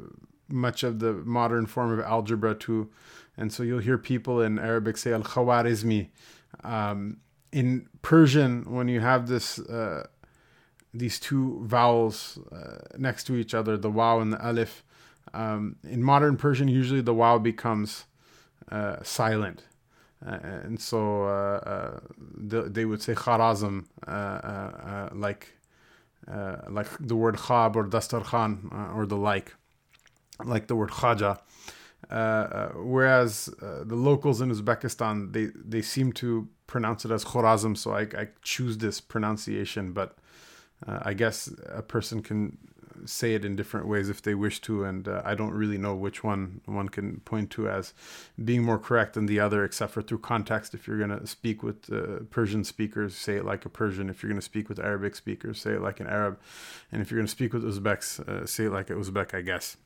much 0.49 0.83
of 0.83 1.01
the 1.01 1.13
modern 1.13 1.67
form 1.67 1.93
of 1.93 2.01
algebra 2.01 2.55
to. 2.55 2.89
And 3.37 3.53
so 3.53 3.63
you'll 3.63 3.81
hear 3.81 3.99
people 3.99 4.41
in 4.41 4.59
Arabic 4.59 4.97
say 4.97 5.13
Al 5.13 5.23
Khwarizmi. 5.23 6.09
Um, 6.65 7.19
in 7.53 7.87
Persian, 8.01 8.65
when 8.65 8.89
you 8.89 9.01
have 9.01 9.29
this 9.29 9.61
these 10.95 11.21
two 11.21 11.61
vowels 11.63 12.39
next 12.97 13.25
to 13.25 13.37
each 13.37 13.53
other, 13.53 13.77
the 13.77 13.91
waw 13.91 14.21
and 14.21 14.33
the 14.33 14.39
alif, 14.49 14.83
um, 15.35 15.77
in 15.85 16.03
modern 16.03 16.39
Persian, 16.39 16.69
usually 16.69 17.03
the 17.03 17.13
waw 17.13 17.39
becomes 17.39 18.07
silent 19.03 19.61
uh, 19.61 19.78
and 20.21 20.81
so 20.81 21.25
uh, 21.25 21.29
uh, 21.29 22.01
the, 22.37 22.63
they 22.63 22.85
would 22.85 23.03
say 23.03 23.15
kharazm, 23.15 23.85
like 25.15 25.55
like 26.71 26.89
the 27.01 27.17
word 27.17 27.37
khab 27.37 27.77
or 27.77 27.85
dastarkhan 27.85 28.95
or 28.95 29.07
the 29.07 29.17
like, 29.17 29.55
like 30.45 30.67
the 30.67 30.77
word 30.77 30.91
khaja. 30.91 31.39
Uh, 32.11 32.69
whereas 32.77 33.49
uh, 33.61 33.83
the 33.85 33.97
locals 33.97 34.41
in 34.41 34.51
Uzbekistan, 34.51 35.33
they, 35.33 35.49
they 35.55 35.83
seem 35.83 36.13
to 36.13 36.49
pronounce 36.67 37.05
it 37.05 37.11
as 37.11 37.25
Khorazm, 37.25 37.77
so 37.77 37.93
I, 37.93 38.03
I 38.03 38.29
choose 38.43 38.79
this 38.79 39.01
pronunciation. 39.01 39.93
But 39.93 40.17
uh, 40.87 41.01
I 41.03 41.15
guess 41.15 41.53
a 41.67 41.83
person 41.83 42.23
can 42.23 42.57
say 43.05 43.35
it 43.35 43.45
in 43.45 43.57
different 43.57 43.87
ways 43.87 44.09
if 44.09 44.23
they 44.23 44.35
wish 44.35 44.61
to, 44.63 44.85
and 44.85 45.07
uh, 45.07 45.23
I 45.25 45.35
don't 45.35 45.53
really 45.53 45.79
know 45.79 45.95
which 45.95 46.25
one 46.25 46.61
one 46.67 46.89
can 46.89 47.21
point 47.21 47.51
to 47.53 47.69
as 47.69 47.95
being 48.43 48.63
more 48.63 48.79
correct 48.79 49.15
than 49.15 49.27
the 49.27 49.41
other, 49.41 49.65
except 49.65 49.93
for 49.93 50.03
through 50.03 50.19
context. 50.19 50.75
If 50.75 50.87
you're 50.87 50.99
going 50.99 51.19
to 51.19 51.27
speak 51.27 51.63
with 51.63 51.93
uh, 51.93 52.25
Persian 52.31 52.65
speakers, 52.65 53.15
say 53.17 53.37
it 53.37 53.45
like 53.45 53.65
a 53.65 53.69
Persian. 53.69 54.11
If 54.11 54.23
you're 54.23 54.31
going 54.31 54.41
to 54.41 54.45
speak 54.45 54.69
with 54.69 54.79
Arabic 54.79 55.17
speakers, 55.17 55.61
say 55.61 55.73
it 55.73 55.83
like 55.83 56.01
an 56.01 56.07
Arab, 56.07 56.39
and 56.93 57.03
if 57.03 57.11
you're 57.11 57.19
going 57.19 57.27
to 57.27 57.31
speak 57.31 57.53
with 57.53 57.65
Uzbeks, 57.65 58.21
uh, 58.29 58.47
say 58.47 58.65
it 58.65 58.73
like 58.73 58.91
an 58.91 59.03
Uzbek, 59.03 59.35
I 59.35 59.43
guess. 59.43 59.77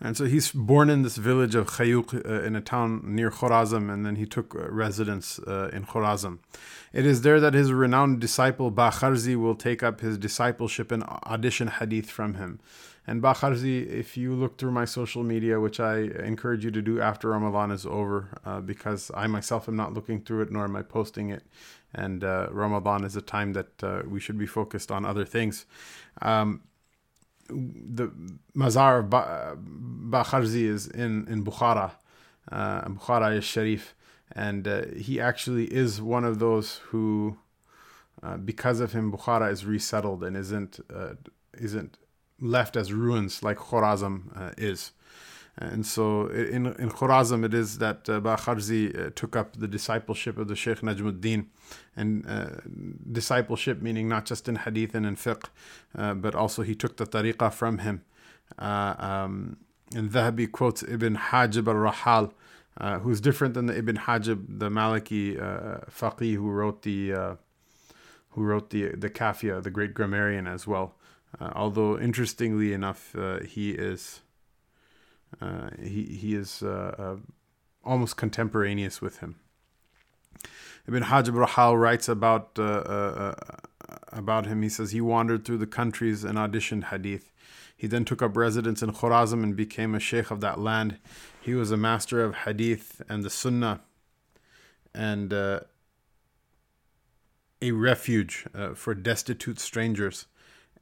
And 0.00 0.16
so 0.16 0.24
he's 0.24 0.50
born 0.50 0.90
in 0.90 1.02
this 1.02 1.16
village 1.16 1.54
of 1.54 1.68
Khayuq 1.68 2.26
uh, 2.28 2.42
in 2.42 2.56
a 2.56 2.60
town 2.60 3.02
near 3.04 3.30
Khorazm, 3.30 3.92
and 3.92 4.04
then 4.04 4.16
he 4.16 4.26
took 4.26 4.54
uh, 4.54 4.68
residence 4.68 5.38
uh, 5.40 5.70
in 5.72 5.86
Khorazm. 5.86 6.40
It 6.92 7.06
is 7.06 7.22
there 7.22 7.38
that 7.38 7.54
his 7.54 7.72
renowned 7.72 8.20
disciple 8.20 8.72
Bakharzi 8.72 9.36
will 9.36 9.54
take 9.54 9.82
up 9.82 10.00
his 10.00 10.18
discipleship 10.18 10.90
and 10.90 11.04
audition 11.04 11.68
hadith 11.68 12.10
from 12.10 12.34
him. 12.34 12.58
And 13.06 13.22
Bakharzi, 13.22 13.88
if 13.88 14.16
you 14.16 14.34
look 14.34 14.58
through 14.58 14.70
my 14.72 14.84
social 14.84 15.22
media, 15.22 15.58
which 15.60 15.80
I 15.80 15.98
encourage 16.24 16.64
you 16.64 16.70
to 16.72 16.82
do 16.82 17.00
after 17.00 17.30
Ramadan 17.30 17.70
is 17.70 17.84
over, 17.86 18.28
uh, 18.44 18.60
because 18.60 19.10
I 19.14 19.26
myself 19.26 19.68
am 19.68 19.76
not 19.76 19.92
looking 19.92 20.20
through 20.20 20.42
it 20.42 20.52
nor 20.52 20.64
am 20.64 20.76
I 20.76 20.82
posting 20.82 21.30
it. 21.30 21.44
And 21.94 22.24
uh, 22.24 22.48
Ramadan 22.50 23.04
is 23.04 23.16
a 23.16 23.22
time 23.22 23.52
that 23.54 23.82
uh, 23.82 24.02
we 24.06 24.20
should 24.20 24.38
be 24.38 24.46
focused 24.46 24.90
on 24.90 25.04
other 25.04 25.24
things. 25.24 25.66
Um, 26.22 26.62
the 27.52 28.10
Mazar 28.56 29.00
of 29.00 29.10
ba- 29.10 29.56
is 30.54 30.86
in, 30.88 31.26
in 31.28 31.44
Bukhara, 31.44 31.92
uh, 32.50 32.82
Bukhara 32.82 33.36
is 33.36 33.44
Sharif. 33.44 33.94
And 34.34 34.66
uh, 34.66 34.86
he 34.96 35.20
actually 35.20 35.66
is 35.66 36.00
one 36.00 36.24
of 36.24 36.38
those 36.38 36.76
who, 36.86 37.36
uh, 38.22 38.38
because 38.38 38.80
of 38.80 38.92
him, 38.92 39.12
Bukhara 39.12 39.52
is 39.52 39.66
resettled 39.66 40.24
and 40.24 40.36
isn't, 40.36 40.80
uh, 40.94 41.14
isn't 41.58 41.98
left 42.40 42.76
as 42.76 42.92
ruins 42.92 43.42
like 43.42 43.58
Khorazm 43.58 44.34
uh, 44.34 44.52
is. 44.56 44.92
And 45.58 45.84
so 45.84 46.28
in, 46.28 46.66
in 46.66 46.90
Khorazm, 46.90 47.44
it 47.44 47.52
is 47.52 47.78
that 47.78 48.08
uh, 48.08 48.20
uh, 48.24 49.10
took 49.14 49.36
up 49.36 49.56
the 49.56 49.68
discipleship 49.68 50.38
of 50.38 50.48
the 50.48 50.56
Sheikh 50.56 50.80
Najmuddin. 50.80 51.46
And 51.94 52.26
uh, 52.26 52.60
discipleship 53.10 53.82
meaning 53.82 54.08
not 54.08 54.24
just 54.24 54.48
in 54.48 54.56
hadith 54.56 54.94
and 54.94 55.04
in 55.04 55.16
fiqh, 55.16 55.44
uh, 55.96 56.14
but 56.14 56.34
also 56.34 56.62
he 56.62 56.74
took 56.74 56.96
the 56.96 57.06
tariqah 57.06 57.52
from 57.52 57.78
him. 57.78 58.02
Uh, 58.58 58.94
um, 58.98 59.58
and 59.94 60.10
Dhahabi 60.10 60.50
quotes 60.50 60.82
Ibn 60.82 61.16
Hajib 61.16 61.68
al 61.68 61.92
Rahal, 61.92 62.32
uh, 62.78 62.98
who's 63.00 63.20
different 63.20 63.52
than 63.52 63.66
the 63.66 63.76
Ibn 63.76 63.98
Hajib, 63.98 64.58
the 64.58 64.70
Maliki 64.70 65.38
uh, 65.38 65.84
faqih 65.90 66.34
who 66.34 66.50
wrote 66.50 66.82
the 66.82 67.36
who 68.30 68.42
wrote 68.42 68.70
the 68.70 68.96
the 68.96 69.10
Kafia, 69.10 69.62
the 69.62 69.70
great 69.70 69.92
grammarian 69.92 70.46
as 70.46 70.66
well. 70.66 70.94
although 71.38 71.98
interestingly 71.98 72.72
enough, 72.72 73.14
he 73.46 73.72
is 73.72 74.20
uh, 75.40 75.70
he 75.82 76.04
he 76.04 76.34
is 76.34 76.62
uh, 76.62 76.94
uh, 76.98 77.16
almost 77.84 78.16
contemporaneous 78.16 79.00
with 79.00 79.18
him. 79.18 79.36
Ibn 80.86 81.04
Hajib 81.04 81.46
Rahal 81.46 81.80
writes 81.80 82.08
about 82.08 82.58
about 84.12 84.46
him. 84.46 84.62
He 84.62 84.68
says 84.68 84.90
he 84.90 85.00
wandered 85.00 85.44
through 85.44 85.58
the 85.58 85.66
countries 85.66 86.24
and 86.24 86.38
auditioned 86.38 86.84
hadith. 86.84 87.32
He 87.76 87.86
then 87.86 88.04
took 88.04 88.22
up 88.22 88.36
residence 88.36 88.82
in 88.82 88.92
Khorazm 88.92 89.42
and 89.42 89.56
became 89.56 89.94
a 89.94 90.00
sheikh 90.00 90.30
of 90.30 90.40
that 90.40 90.60
land. 90.60 90.98
He 91.40 91.54
was 91.54 91.72
a 91.72 91.76
master 91.76 92.22
of 92.22 92.36
hadith 92.36 93.02
and 93.08 93.24
the 93.24 93.30
sunnah 93.30 93.80
and 94.94 95.32
uh, 95.32 95.60
a 97.60 97.72
refuge 97.72 98.46
uh, 98.54 98.74
for 98.74 98.94
destitute 98.94 99.58
strangers 99.58 100.26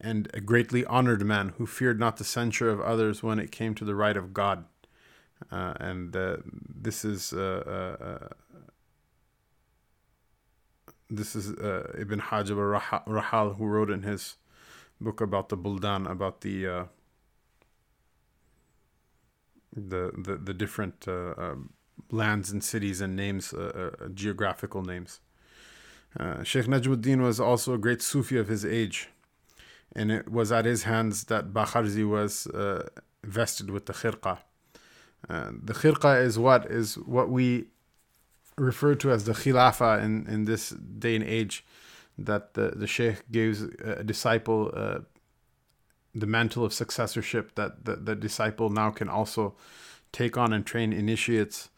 and 0.01 0.31
a 0.33 0.41
greatly 0.41 0.85
honored 0.87 1.25
man 1.25 1.51
who 1.59 1.67
feared 1.67 2.01
not 2.01 2.17
the 2.17 2.25
censure 2.25 2.71
of 2.71 2.81
others 2.81 3.23
when 3.23 3.39
it 3.39 3.53
came 3.53 3.75
to 3.75 3.85
the 3.85 3.95
right 3.95 4.17
of 4.17 4.33
God. 4.33 4.65
Uh, 5.53 5.75
and 5.79 6.17
uh, 6.17 6.37
this 6.47 7.05
is 7.05 7.33
uh, 7.33 7.97
uh, 8.01 8.05
uh 8.05 8.29
this 11.13 11.35
is 11.35 11.51
uh, 11.59 11.93
Ibn 11.99 12.21
Hajib 12.21 12.81
Rahal 13.07 13.57
who 13.57 13.67
wrote 13.67 13.91
in 13.91 14.03
his 14.03 14.37
book 15.01 15.21
about 15.21 15.49
the 15.49 15.57
Buldan 15.57 16.07
about 16.07 16.43
the 16.43 16.87
the, 19.75 20.13
the 20.17 20.37
the 20.37 20.55
different 20.55 21.07
lands 22.11 22.51
and 22.51 22.63
cities 22.63 23.01
and 23.01 23.17
names 23.17 23.53
geographical 24.15 24.83
names. 24.83 25.21
Sheikh 26.45 26.67
Najmuddin 26.67 27.23
was 27.23 27.41
also 27.41 27.75
a 27.75 27.79
great 27.79 28.03
Sufi 28.03 28.37
of 28.37 28.47
his 28.47 28.65
age 28.65 29.09
and 29.95 30.11
it 30.13 30.31
was 30.31 30.53
at 30.53 30.65
his 30.65 30.85
hands 30.85 31.25
that 31.25 31.53
Bakharzi 31.53 32.09
was 32.09 32.47
uh, 32.49 32.89
vested 33.25 33.71
with 33.71 33.87
the 33.87 33.93
khirqa. 33.93 34.39
Uh, 35.29 35.51
the 35.63 35.75
khirqa 35.75 36.23
is 36.23 36.39
what 36.39 36.67
is 36.67 36.97
what 36.99 37.29
we 37.29 37.67
refer 38.57 38.95
to 38.95 39.11
as 39.11 39.25
the 39.25 39.33
khilafa 39.33 40.03
in, 40.03 40.27
in 40.27 40.45
this 40.45 40.71
day 40.71 41.17
and 41.17 41.25
age, 41.25 41.65
that 42.19 42.55
the, 42.55 42.73
the 42.77 42.87
sheikh 42.87 43.31
gives 43.31 43.63
a 43.63 44.05
disciple 44.05 44.71
uh, 44.75 44.99
the 46.15 46.27
mantle 46.27 46.65
of 46.65 46.73
successorship 46.73 47.55
that 47.55 47.85
the, 47.85 47.97
the 47.97 48.17
disciple 48.17 48.69
now 48.69 48.91
can 48.91 49.09
also 49.09 49.55
take 50.13 50.37
on 50.37 50.53
and 50.53 50.67
train 50.67 50.93
initiates. 50.93 51.71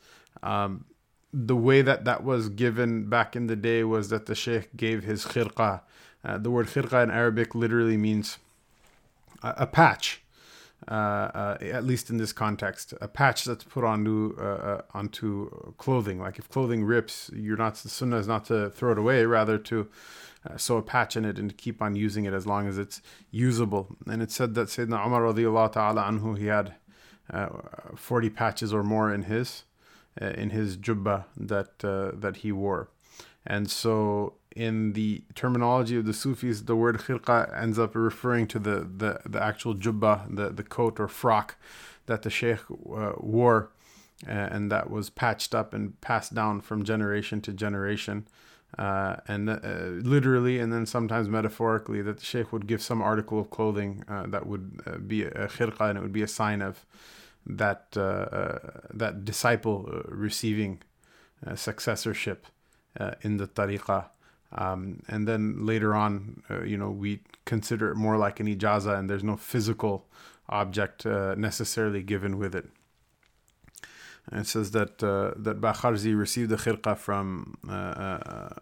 Um, 0.42 0.86
the 1.32 1.56
way 1.56 1.82
that 1.82 2.04
that 2.04 2.24
was 2.24 2.48
given 2.48 3.08
back 3.08 3.36
in 3.36 3.46
the 3.46 3.56
day 3.56 3.84
was 3.84 4.08
that 4.08 4.26
the 4.26 4.34
sheikh 4.34 4.74
gave 4.76 5.04
his 5.04 5.24
khirqa 5.24 5.82
uh, 6.24 6.38
the 6.38 6.50
word 6.50 6.66
khirqa 6.66 7.02
in 7.02 7.10
Arabic 7.10 7.54
literally 7.54 7.96
means 7.96 8.38
a, 9.42 9.54
a 9.58 9.66
patch. 9.66 10.22
Uh, 10.88 10.94
uh, 10.94 11.58
at 11.60 11.84
least 11.84 12.10
in 12.10 12.16
this 12.16 12.32
context, 12.32 12.92
a 13.00 13.06
patch 13.06 13.44
that's 13.44 13.62
put 13.62 13.84
onto 13.84 14.34
uh, 14.36 14.42
uh, 14.42 14.82
onto 14.94 15.48
clothing. 15.78 16.18
Like 16.18 16.40
if 16.40 16.48
clothing 16.48 16.82
rips, 16.82 17.30
you're 17.32 17.56
not 17.56 17.76
the 17.76 17.88
sunnah 17.88 18.16
is 18.16 18.26
not 18.26 18.46
to 18.46 18.68
throw 18.70 18.90
it 18.90 18.98
away, 18.98 19.24
rather 19.24 19.58
to 19.58 19.88
sew 20.56 20.78
a 20.78 20.82
patch 20.82 21.16
in 21.16 21.24
it 21.24 21.38
and 21.38 21.56
keep 21.56 21.80
on 21.80 21.94
using 21.94 22.24
it 22.24 22.34
as 22.34 22.48
long 22.48 22.66
as 22.66 22.78
it's 22.78 23.00
usable. 23.30 23.96
And 24.08 24.20
it 24.20 24.32
said 24.32 24.54
that 24.54 24.68
Sayyidina 24.68 25.06
Umar 25.06 25.22
radiallahu 25.22 25.70
ta'ala 25.70 26.02
anhu, 26.02 26.36
he 26.36 26.46
had 26.46 26.74
40 27.94 28.30
patches 28.30 28.74
or 28.74 28.82
more 28.82 29.14
in 29.14 29.22
his 29.22 29.62
in 30.20 30.50
his 30.50 30.76
jubba 30.76 31.26
that 31.36 31.78
that 31.78 32.38
he 32.38 32.50
wore. 32.50 32.88
And 33.46 33.70
so 33.70 34.34
in 34.56 34.92
the 34.92 35.22
terminology 35.34 35.96
of 35.96 36.04
the 36.04 36.12
Sufis, 36.12 36.62
the 36.62 36.76
word 36.76 36.98
khirqa 36.98 37.56
ends 37.60 37.78
up 37.78 37.94
referring 37.94 38.46
to 38.48 38.58
the, 38.58 38.88
the, 38.96 39.20
the 39.26 39.42
actual 39.42 39.74
jubba, 39.74 40.34
the, 40.34 40.50
the 40.50 40.62
coat 40.62 41.00
or 41.00 41.08
frock 41.08 41.56
that 42.06 42.22
the 42.22 42.30
sheikh 42.30 42.60
uh, 42.70 43.12
wore, 43.18 43.70
uh, 44.26 44.30
and 44.30 44.70
that 44.70 44.90
was 44.90 45.10
patched 45.10 45.54
up 45.54 45.72
and 45.72 46.00
passed 46.00 46.34
down 46.34 46.60
from 46.60 46.84
generation 46.84 47.40
to 47.40 47.52
generation. 47.52 48.26
Uh, 48.78 49.16
and 49.28 49.50
uh, 49.50 49.58
literally, 50.02 50.58
and 50.58 50.72
then 50.72 50.86
sometimes 50.86 51.28
metaphorically, 51.28 52.00
that 52.00 52.18
the 52.18 52.24
sheikh 52.24 52.52
would 52.52 52.66
give 52.66 52.80
some 52.80 53.02
article 53.02 53.38
of 53.38 53.50
clothing 53.50 54.02
uh, 54.08 54.26
that 54.26 54.46
would 54.46 54.80
uh, 54.86 54.96
be 54.96 55.24
a 55.24 55.46
khirqa, 55.46 55.90
and 55.90 55.98
it 55.98 56.00
would 56.00 56.12
be 56.12 56.22
a 56.22 56.28
sign 56.28 56.62
of 56.62 56.86
that 57.44 57.90
that 57.92 59.24
disciple 59.24 60.02
receiving 60.06 60.80
successorship 61.54 62.46
in 63.20 63.36
the 63.36 63.46
tariqah. 63.46 64.06
Um, 64.54 65.02
and 65.08 65.26
then 65.26 65.64
later 65.64 65.94
on, 65.94 66.42
uh, 66.50 66.62
you 66.62 66.76
know, 66.76 66.90
we 66.90 67.20
consider 67.44 67.90
it 67.90 67.96
more 67.96 68.16
like 68.18 68.40
an 68.40 68.46
ijaza, 68.46 68.98
and 68.98 69.08
there's 69.08 69.24
no 69.24 69.36
physical 69.36 70.06
object 70.48 71.06
uh, 71.06 71.34
necessarily 71.36 72.02
given 72.02 72.38
with 72.38 72.54
it. 72.54 72.68
And 74.30 74.40
it 74.40 74.46
says 74.46 74.70
that 74.72 75.02
uh, 75.02 75.32
that 75.36 75.60
Bakharzi 75.60 76.16
received 76.16 76.50
the 76.50 76.56
khirqa 76.56 76.96
from 76.96 77.56
uh, 77.68 77.72
uh, 77.72 78.54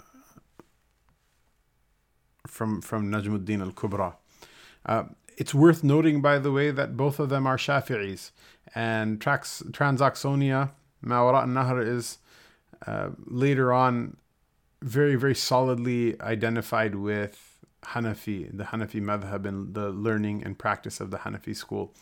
from 2.47 2.81
from 2.81 3.11
Najmuddin 3.11 3.61
al 3.61 3.73
Kubra. 3.73 4.15
Uh, 4.87 5.05
it's 5.37 5.55
worth 5.55 5.83
noting, 5.83 6.23
by 6.23 6.39
the 6.39 6.53
way, 6.53 6.71
that 6.71 6.97
both 6.97 7.19
of 7.19 7.29
them 7.29 7.47
are 7.47 7.57
Shafi'is, 7.57 8.31
and 8.75 9.21
Trax, 9.21 9.63
Transoxania 9.71 10.73
Mawara 11.05 11.49
Nahr 11.49 11.81
is 11.83 12.19
later 13.27 13.73
on 13.73 14.17
very, 14.83 15.15
very 15.17 15.35
solidly 15.35 16.21
identified 16.21 16.95
with 16.95 17.51
Hanafi, 17.83 18.57
the 18.57 18.65
Hanafi 18.65 19.01
madhab, 19.01 19.47
and 19.47 19.75
the 19.75 19.91
learning 19.91 20.43
and 20.45 20.59
practice 20.59 21.01
of 21.01 21.11
the 21.11 21.19
Hanafi 21.19 21.57
school. 21.57 21.95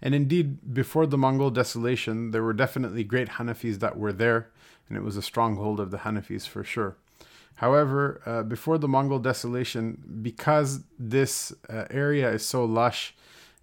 And 0.00 0.14
indeed, 0.14 0.74
before 0.74 1.06
the 1.06 1.18
Mongol 1.18 1.50
desolation, 1.50 2.30
there 2.30 2.42
were 2.42 2.52
definitely 2.52 3.04
great 3.04 3.30
Hanafis 3.30 3.80
that 3.80 3.98
were 3.98 4.12
there, 4.12 4.50
and 4.88 4.96
it 4.96 5.02
was 5.02 5.16
a 5.16 5.22
stronghold 5.22 5.80
of 5.80 5.90
the 5.90 5.98
Hanafis 5.98 6.46
for 6.46 6.62
sure. 6.64 6.96
However, 7.56 8.20
uh, 8.26 8.42
before 8.42 8.78
the 8.78 8.88
Mongol 8.88 9.20
desolation, 9.20 10.02
because 10.22 10.82
this 10.98 11.52
uh, 11.68 11.84
area 11.90 12.30
is 12.30 12.44
so 12.44 12.64
lush 12.64 13.14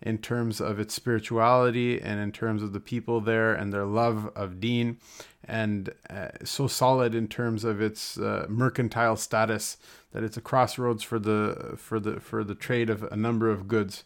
in 0.01 0.17
terms 0.17 0.59
of 0.59 0.79
its 0.79 0.93
spirituality 0.93 2.01
and 2.01 2.19
in 2.19 2.31
terms 2.31 2.63
of 2.63 2.73
the 2.73 2.79
people 2.79 3.21
there 3.21 3.53
and 3.53 3.71
their 3.71 3.85
love 3.85 4.31
of 4.35 4.59
deen, 4.59 4.97
and 5.43 5.93
uh, 6.09 6.29
so 6.43 6.67
solid 6.67 7.13
in 7.13 7.27
terms 7.27 7.63
of 7.63 7.81
its 7.81 8.17
uh, 8.17 8.45
mercantile 8.49 9.15
status 9.15 9.77
that 10.11 10.23
it's 10.23 10.37
a 10.37 10.41
crossroads 10.41 11.03
for 11.03 11.19
the 11.19 11.73
for 11.77 11.99
the 11.99 12.19
for 12.19 12.43
the 12.43 12.55
trade 12.55 12.89
of 12.89 13.03
a 13.03 13.15
number 13.15 13.49
of 13.49 13.67
goods, 13.67 14.03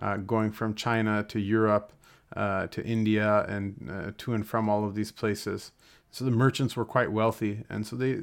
uh, 0.00 0.16
going 0.18 0.52
from 0.52 0.74
China 0.74 1.22
to 1.24 1.38
Europe 1.38 1.92
uh, 2.36 2.66
to 2.68 2.84
India 2.84 3.44
and 3.48 3.90
uh, 3.90 4.12
to 4.18 4.34
and 4.34 4.46
from 4.46 4.68
all 4.68 4.84
of 4.84 4.94
these 4.94 5.12
places. 5.12 5.72
So 6.10 6.24
the 6.24 6.30
merchants 6.30 6.76
were 6.76 6.84
quite 6.84 7.12
wealthy, 7.12 7.64
and 7.68 7.86
so 7.86 7.96
they, 7.96 8.20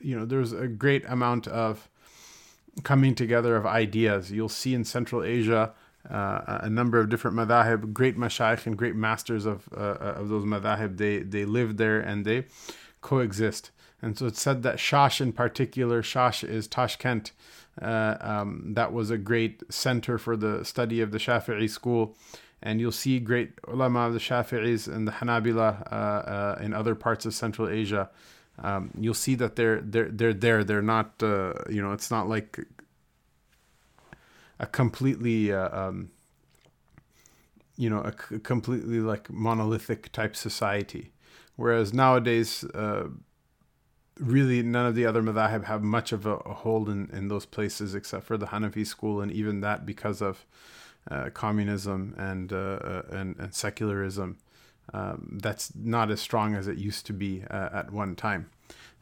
you 0.00 0.18
know, 0.18 0.24
there's 0.24 0.52
a 0.52 0.66
great 0.66 1.04
amount 1.06 1.46
of 1.46 1.88
coming 2.82 3.14
together 3.14 3.54
of 3.56 3.66
ideas. 3.66 4.32
You'll 4.32 4.48
see 4.48 4.74
in 4.74 4.84
Central 4.84 5.22
Asia 5.22 5.72
uh, 6.10 6.58
a 6.62 6.68
number 6.68 6.98
of 6.98 7.08
different 7.08 7.36
madahib, 7.36 7.92
great 7.92 8.16
mashayikh 8.16 8.66
and 8.66 8.76
great 8.76 8.96
masters 8.96 9.46
of 9.46 9.68
uh, 9.76 9.80
uh, 9.80 10.14
of 10.16 10.28
those 10.28 10.44
madahib. 10.44 10.96
They 10.96 11.18
they 11.18 11.44
live 11.44 11.76
there 11.76 12.00
and 12.00 12.24
they 12.24 12.46
coexist. 13.00 13.70
And 14.00 14.18
so 14.18 14.26
it's 14.26 14.42
said 14.42 14.64
that 14.64 14.76
Shash 14.78 15.20
in 15.20 15.32
particular, 15.32 16.02
Shash 16.02 16.42
is 16.48 16.66
Tashkent. 16.66 17.30
Uh, 17.80 18.16
um, 18.20 18.74
that 18.74 18.92
was 18.92 19.10
a 19.10 19.16
great 19.16 19.62
center 19.72 20.18
for 20.18 20.36
the 20.36 20.64
study 20.64 21.00
of 21.00 21.12
the 21.12 21.18
Shafi'i 21.18 21.70
school. 21.70 22.16
And 22.60 22.80
you'll 22.80 22.92
see 22.92 23.18
great 23.20 23.52
ulama 23.66 24.00
of 24.00 24.12
the 24.12 24.18
Shafi'is 24.18 24.92
and 24.92 25.06
the 25.06 25.12
Hanabila 25.12 25.92
uh, 25.92 25.94
uh, 25.94 26.58
in 26.60 26.74
other 26.74 26.94
parts 26.96 27.26
of 27.26 27.34
Central 27.34 27.68
Asia. 27.68 28.10
Um, 28.58 28.90
you'll 28.98 29.14
see 29.14 29.34
that 29.36 29.56
they're 29.56 29.80
they're 29.80 30.10
they're 30.10 30.34
there. 30.34 30.62
They're 30.62 30.82
not 30.82 31.14
you 31.20 31.80
know 31.80 31.92
it's 31.92 32.10
not 32.10 32.28
like 32.28 32.58
a 34.62 34.66
completely 34.66 35.52
uh, 35.52 35.68
um, 35.76 36.10
you 37.76 37.90
know, 37.90 38.00
a 38.00 38.12
c- 38.12 38.38
completely 38.38 39.00
like 39.00 39.28
monolithic 39.30 40.12
type 40.12 40.36
society. 40.36 41.12
Whereas 41.56 41.92
nowadays, 41.92 42.64
uh, 42.74 43.08
really 44.18 44.62
none 44.62 44.86
of 44.86 44.94
the 44.94 45.04
other 45.04 45.22
madhahib 45.22 45.64
have 45.64 45.82
much 45.82 46.12
of 46.12 46.26
a, 46.26 46.36
a, 46.36 46.54
hold 46.54 46.88
in, 46.88 47.10
in 47.12 47.28
those 47.28 47.46
places 47.46 47.94
except 47.94 48.24
for 48.24 48.36
the 48.36 48.46
Hanafi 48.46 48.86
school, 48.86 49.20
and 49.20 49.32
even 49.32 49.60
that 49.60 49.84
because 49.84 50.22
of 50.22 50.46
uh, 51.10 51.30
communism 51.30 52.14
and, 52.16 52.52
uh, 52.52 52.56
uh 52.56 53.02
and, 53.10 53.36
and 53.38 53.54
secularism. 53.54 54.38
Um, 54.94 55.38
that's 55.40 55.72
not 55.74 56.10
as 56.10 56.20
strong 56.20 56.54
as 56.54 56.68
it 56.68 56.76
used 56.76 57.06
to 57.06 57.12
be 57.12 57.44
uh, 57.50 57.68
at 57.72 57.92
one 57.92 58.14
time. 58.14 58.50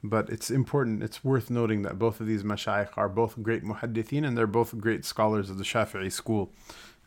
But 0.03 0.31
it's 0.31 0.51
important, 0.51 1.03
it's 1.03 1.23
worth 1.23 1.51
noting 1.51 1.83
that 1.83 1.99
both 1.99 2.21
of 2.21 2.27
these 2.27 2.43
mashayikh 2.43 2.91
are 2.97 3.09
both 3.09 3.43
great 3.43 3.63
muhaddithin 3.63 4.27
and 4.27 4.37
they're 4.37 4.47
both 4.47 4.77
great 4.79 5.05
scholars 5.05 5.51
of 5.51 5.59
the 5.59 5.65
Shafi'i 5.65 6.11
school. 6.11 6.53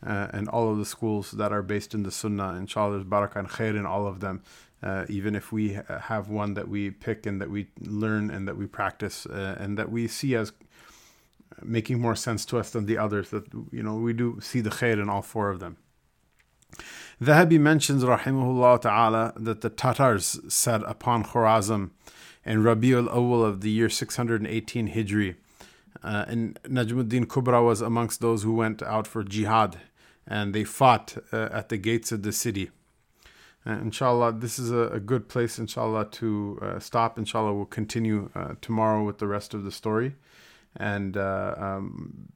Uh, 0.06 0.28
and 0.32 0.48
all 0.48 0.70
of 0.70 0.78
the 0.78 0.84
schools 0.84 1.32
that 1.32 1.50
are 1.50 1.62
based 1.62 1.94
in 1.94 2.02
the 2.02 2.10
Sunnah, 2.10 2.56
inshallah, 2.56 2.92
there's 2.92 3.04
barakah 3.04 3.36
and 3.36 3.48
khair 3.48 3.76
in 3.76 3.86
all 3.86 4.06
of 4.06 4.20
them. 4.20 4.42
Uh, 4.82 5.06
even 5.08 5.34
if 5.34 5.50
we 5.50 5.78
have 5.88 6.28
one 6.28 6.54
that 6.54 6.68
we 6.68 6.90
pick 6.90 7.24
and 7.24 7.40
that 7.40 7.48
we 7.48 7.68
learn 7.80 8.30
and 8.30 8.46
that 8.46 8.56
we 8.56 8.66
practice 8.66 9.24
uh, 9.24 9.56
and 9.58 9.78
that 9.78 9.90
we 9.90 10.06
see 10.06 10.34
as 10.34 10.52
making 11.62 12.00
more 12.00 12.14
sense 12.14 12.44
to 12.44 12.58
us 12.58 12.70
than 12.70 12.84
the 12.84 12.98
others, 12.98 13.30
that 13.30 13.44
you 13.72 13.82
know 13.82 13.94
we 13.94 14.12
do 14.12 14.38
see 14.42 14.60
the 14.60 14.70
khair 14.70 15.00
in 15.00 15.08
all 15.08 15.22
four 15.22 15.48
of 15.48 15.58
them. 15.58 15.78
Dhahabi 17.22 17.58
mentions, 17.58 18.04
rahimahullah 18.04 18.80
ta'ala, 18.82 19.32
that 19.36 19.62
the 19.62 19.70
Tatars 19.70 20.40
set 20.52 20.82
upon 20.82 21.24
Khorazm 21.24 21.90
in 22.44 22.62
Rabiul 22.62 23.08
Awal 23.08 23.44
of 23.44 23.60
the 23.60 23.70
year 23.70 23.88
618 23.88 24.90
Hijri. 24.90 25.36
Uh, 26.02 26.24
and 26.28 26.60
Najmuddin 26.64 27.26
Kubra 27.26 27.64
was 27.64 27.80
amongst 27.80 28.20
those 28.20 28.42
who 28.42 28.52
went 28.52 28.82
out 28.82 29.06
for 29.06 29.22
jihad 29.22 29.78
and 30.26 30.54
they 30.54 30.64
fought 30.64 31.16
uh, 31.32 31.48
at 31.52 31.68
the 31.68 31.76
gates 31.76 32.12
of 32.12 32.22
the 32.22 32.32
city. 32.32 32.70
Uh, 33.66 33.72
inshallah, 33.72 34.32
this 34.32 34.58
is 34.58 34.70
a, 34.70 34.88
a, 34.88 35.00
good 35.00 35.28
place, 35.28 35.58
inshallah, 35.58 36.06
to 36.10 36.58
uh, 36.60 36.78
stop. 36.78 37.18
Inshallah, 37.18 37.54
we'll 37.54 37.64
continue 37.64 38.30
uh, 38.34 38.54
tomorrow 38.60 39.02
with 39.04 39.18
the 39.18 39.26
rest 39.26 39.54
of 39.54 39.64
the 39.64 39.72
story. 39.72 40.16
And 40.76 41.16
uh, 41.16 41.54
um, 41.56 42.28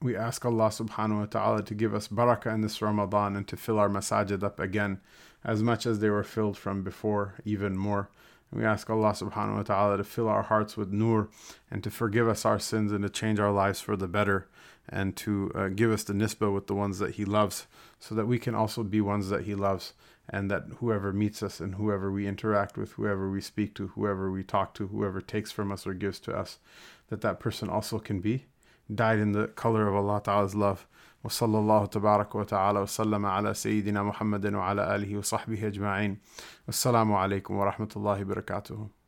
we 0.00 0.16
ask 0.16 0.44
Allah 0.44 0.68
subhanahu 0.68 1.20
wa 1.20 1.26
ta'ala 1.26 1.62
to 1.62 1.74
give 1.74 1.94
us 1.94 2.08
barakah 2.08 2.52
in 2.52 2.62
this 2.62 2.82
Ramadan 2.82 3.36
and 3.36 3.46
to 3.46 3.56
fill 3.56 3.78
our 3.78 3.88
masajid 3.88 4.42
up 4.42 4.58
again 4.58 5.00
as 5.44 5.62
much 5.62 5.86
as 5.86 5.98
they 5.98 6.10
were 6.10 6.24
filled 6.24 6.56
from 6.56 6.82
before, 6.82 7.34
even 7.44 7.76
more. 7.76 8.08
We 8.52 8.64
ask 8.64 8.90
Allah 8.90 9.12
subhanahu 9.12 9.56
wa 9.56 9.62
ta'ala 9.62 9.96
to 9.96 10.04
fill 10.04 10.28
our 10.28 10.42
hearts 10.42 10.76
with 10.76 10.92
nur 10.92 11.28
and 11.70 11.82
to 11.84 11.90
forgive 11.90 12.28
us 12.28 12.44
our 12.44 12.58
sins 12.58 12.92
and 12.92 13.02
to 13.02 13.08
change 13.08 13.40
our 13.40 13.50
lives 13.50 13.80
for 13.80 13.96
the 13.96 14.08
better 14.08 14.46
and 14.88 15.16
to 15.16 15.50
uh, 15.54 15.68
give 15.68 15.90
us 15.90 16.04
the 16.04 16.12
nisbah 16.12 16.52
with 16.52 16.66
the 16.66 16.74
ones 16.74 16.98
that 16.98 17.14
He 17.14 17.24
loves 17.24 17.66
so 17.98 18.14
that 18.14 18.26
we 18.26 18.38
can 18.38 18.54
also 18.54 18.82
be 18.82 19.00
ones 19.00 19.30
that 19.30 19.44
He 19.44 19.54
loves 19.54 19.94
and 20.28 20.50
that 20.50 20.64
whoever 20.78 21.12
meets 21.12 21.42
us 21.42 21.60
and 21.60 21.76
whoever 21.76 22.12
we 22.12 22.26
interact 22.26 22.76
with, 22.76 22.92
whoever 22.92 23.30
we 23.30 23.40
speak 23.40 23.74
to, 23.74 23.88
whoever 23.88 24.30
we 24.30 24.42
talk 24.42 24.74
to, 24.74 24.88
whoever 24.88 25.20
takes 25.20 25.50
from 25.50 25.72
us 25.72 25.86
or 25.86 25.94
gives 25.94 26.20
to 26.20 26.36
us, 26.36 26.58
that 27.08 27.22
that 27.22 27.40
person 27.40 27.68
also 27.70 27.98
can 27.98 28.20
be 28.20 28.44
dyed 28.94 29.18
in 29.18 29.32
the 29.32 29.48
color 29.48 29.88
of 29.88 29.94
Allah 29.94 30.20
Ta'ala's 30.22 30.54
love. 30.54 30.86
وصلى 31.24 31.58
الله 31.58 31.86
تبارك 31.86 32.34
وتعالى 32.34 32.80
وسلم 32.80 33.26
على 33.26 33.54
سيدنا 33.54 34.02
محمد 34.02 34.54
وعلى 34.54 34.96
آله 34.96 35.18
وصحبه 35.18 35.66
أجمعين. 35.66 36.20
والسلام 36.66 37.12
عليكم 37.12 37.54
ورحمة 37.54 37.88
الله 37.96 38.20
وبركاته. 38.22 39.01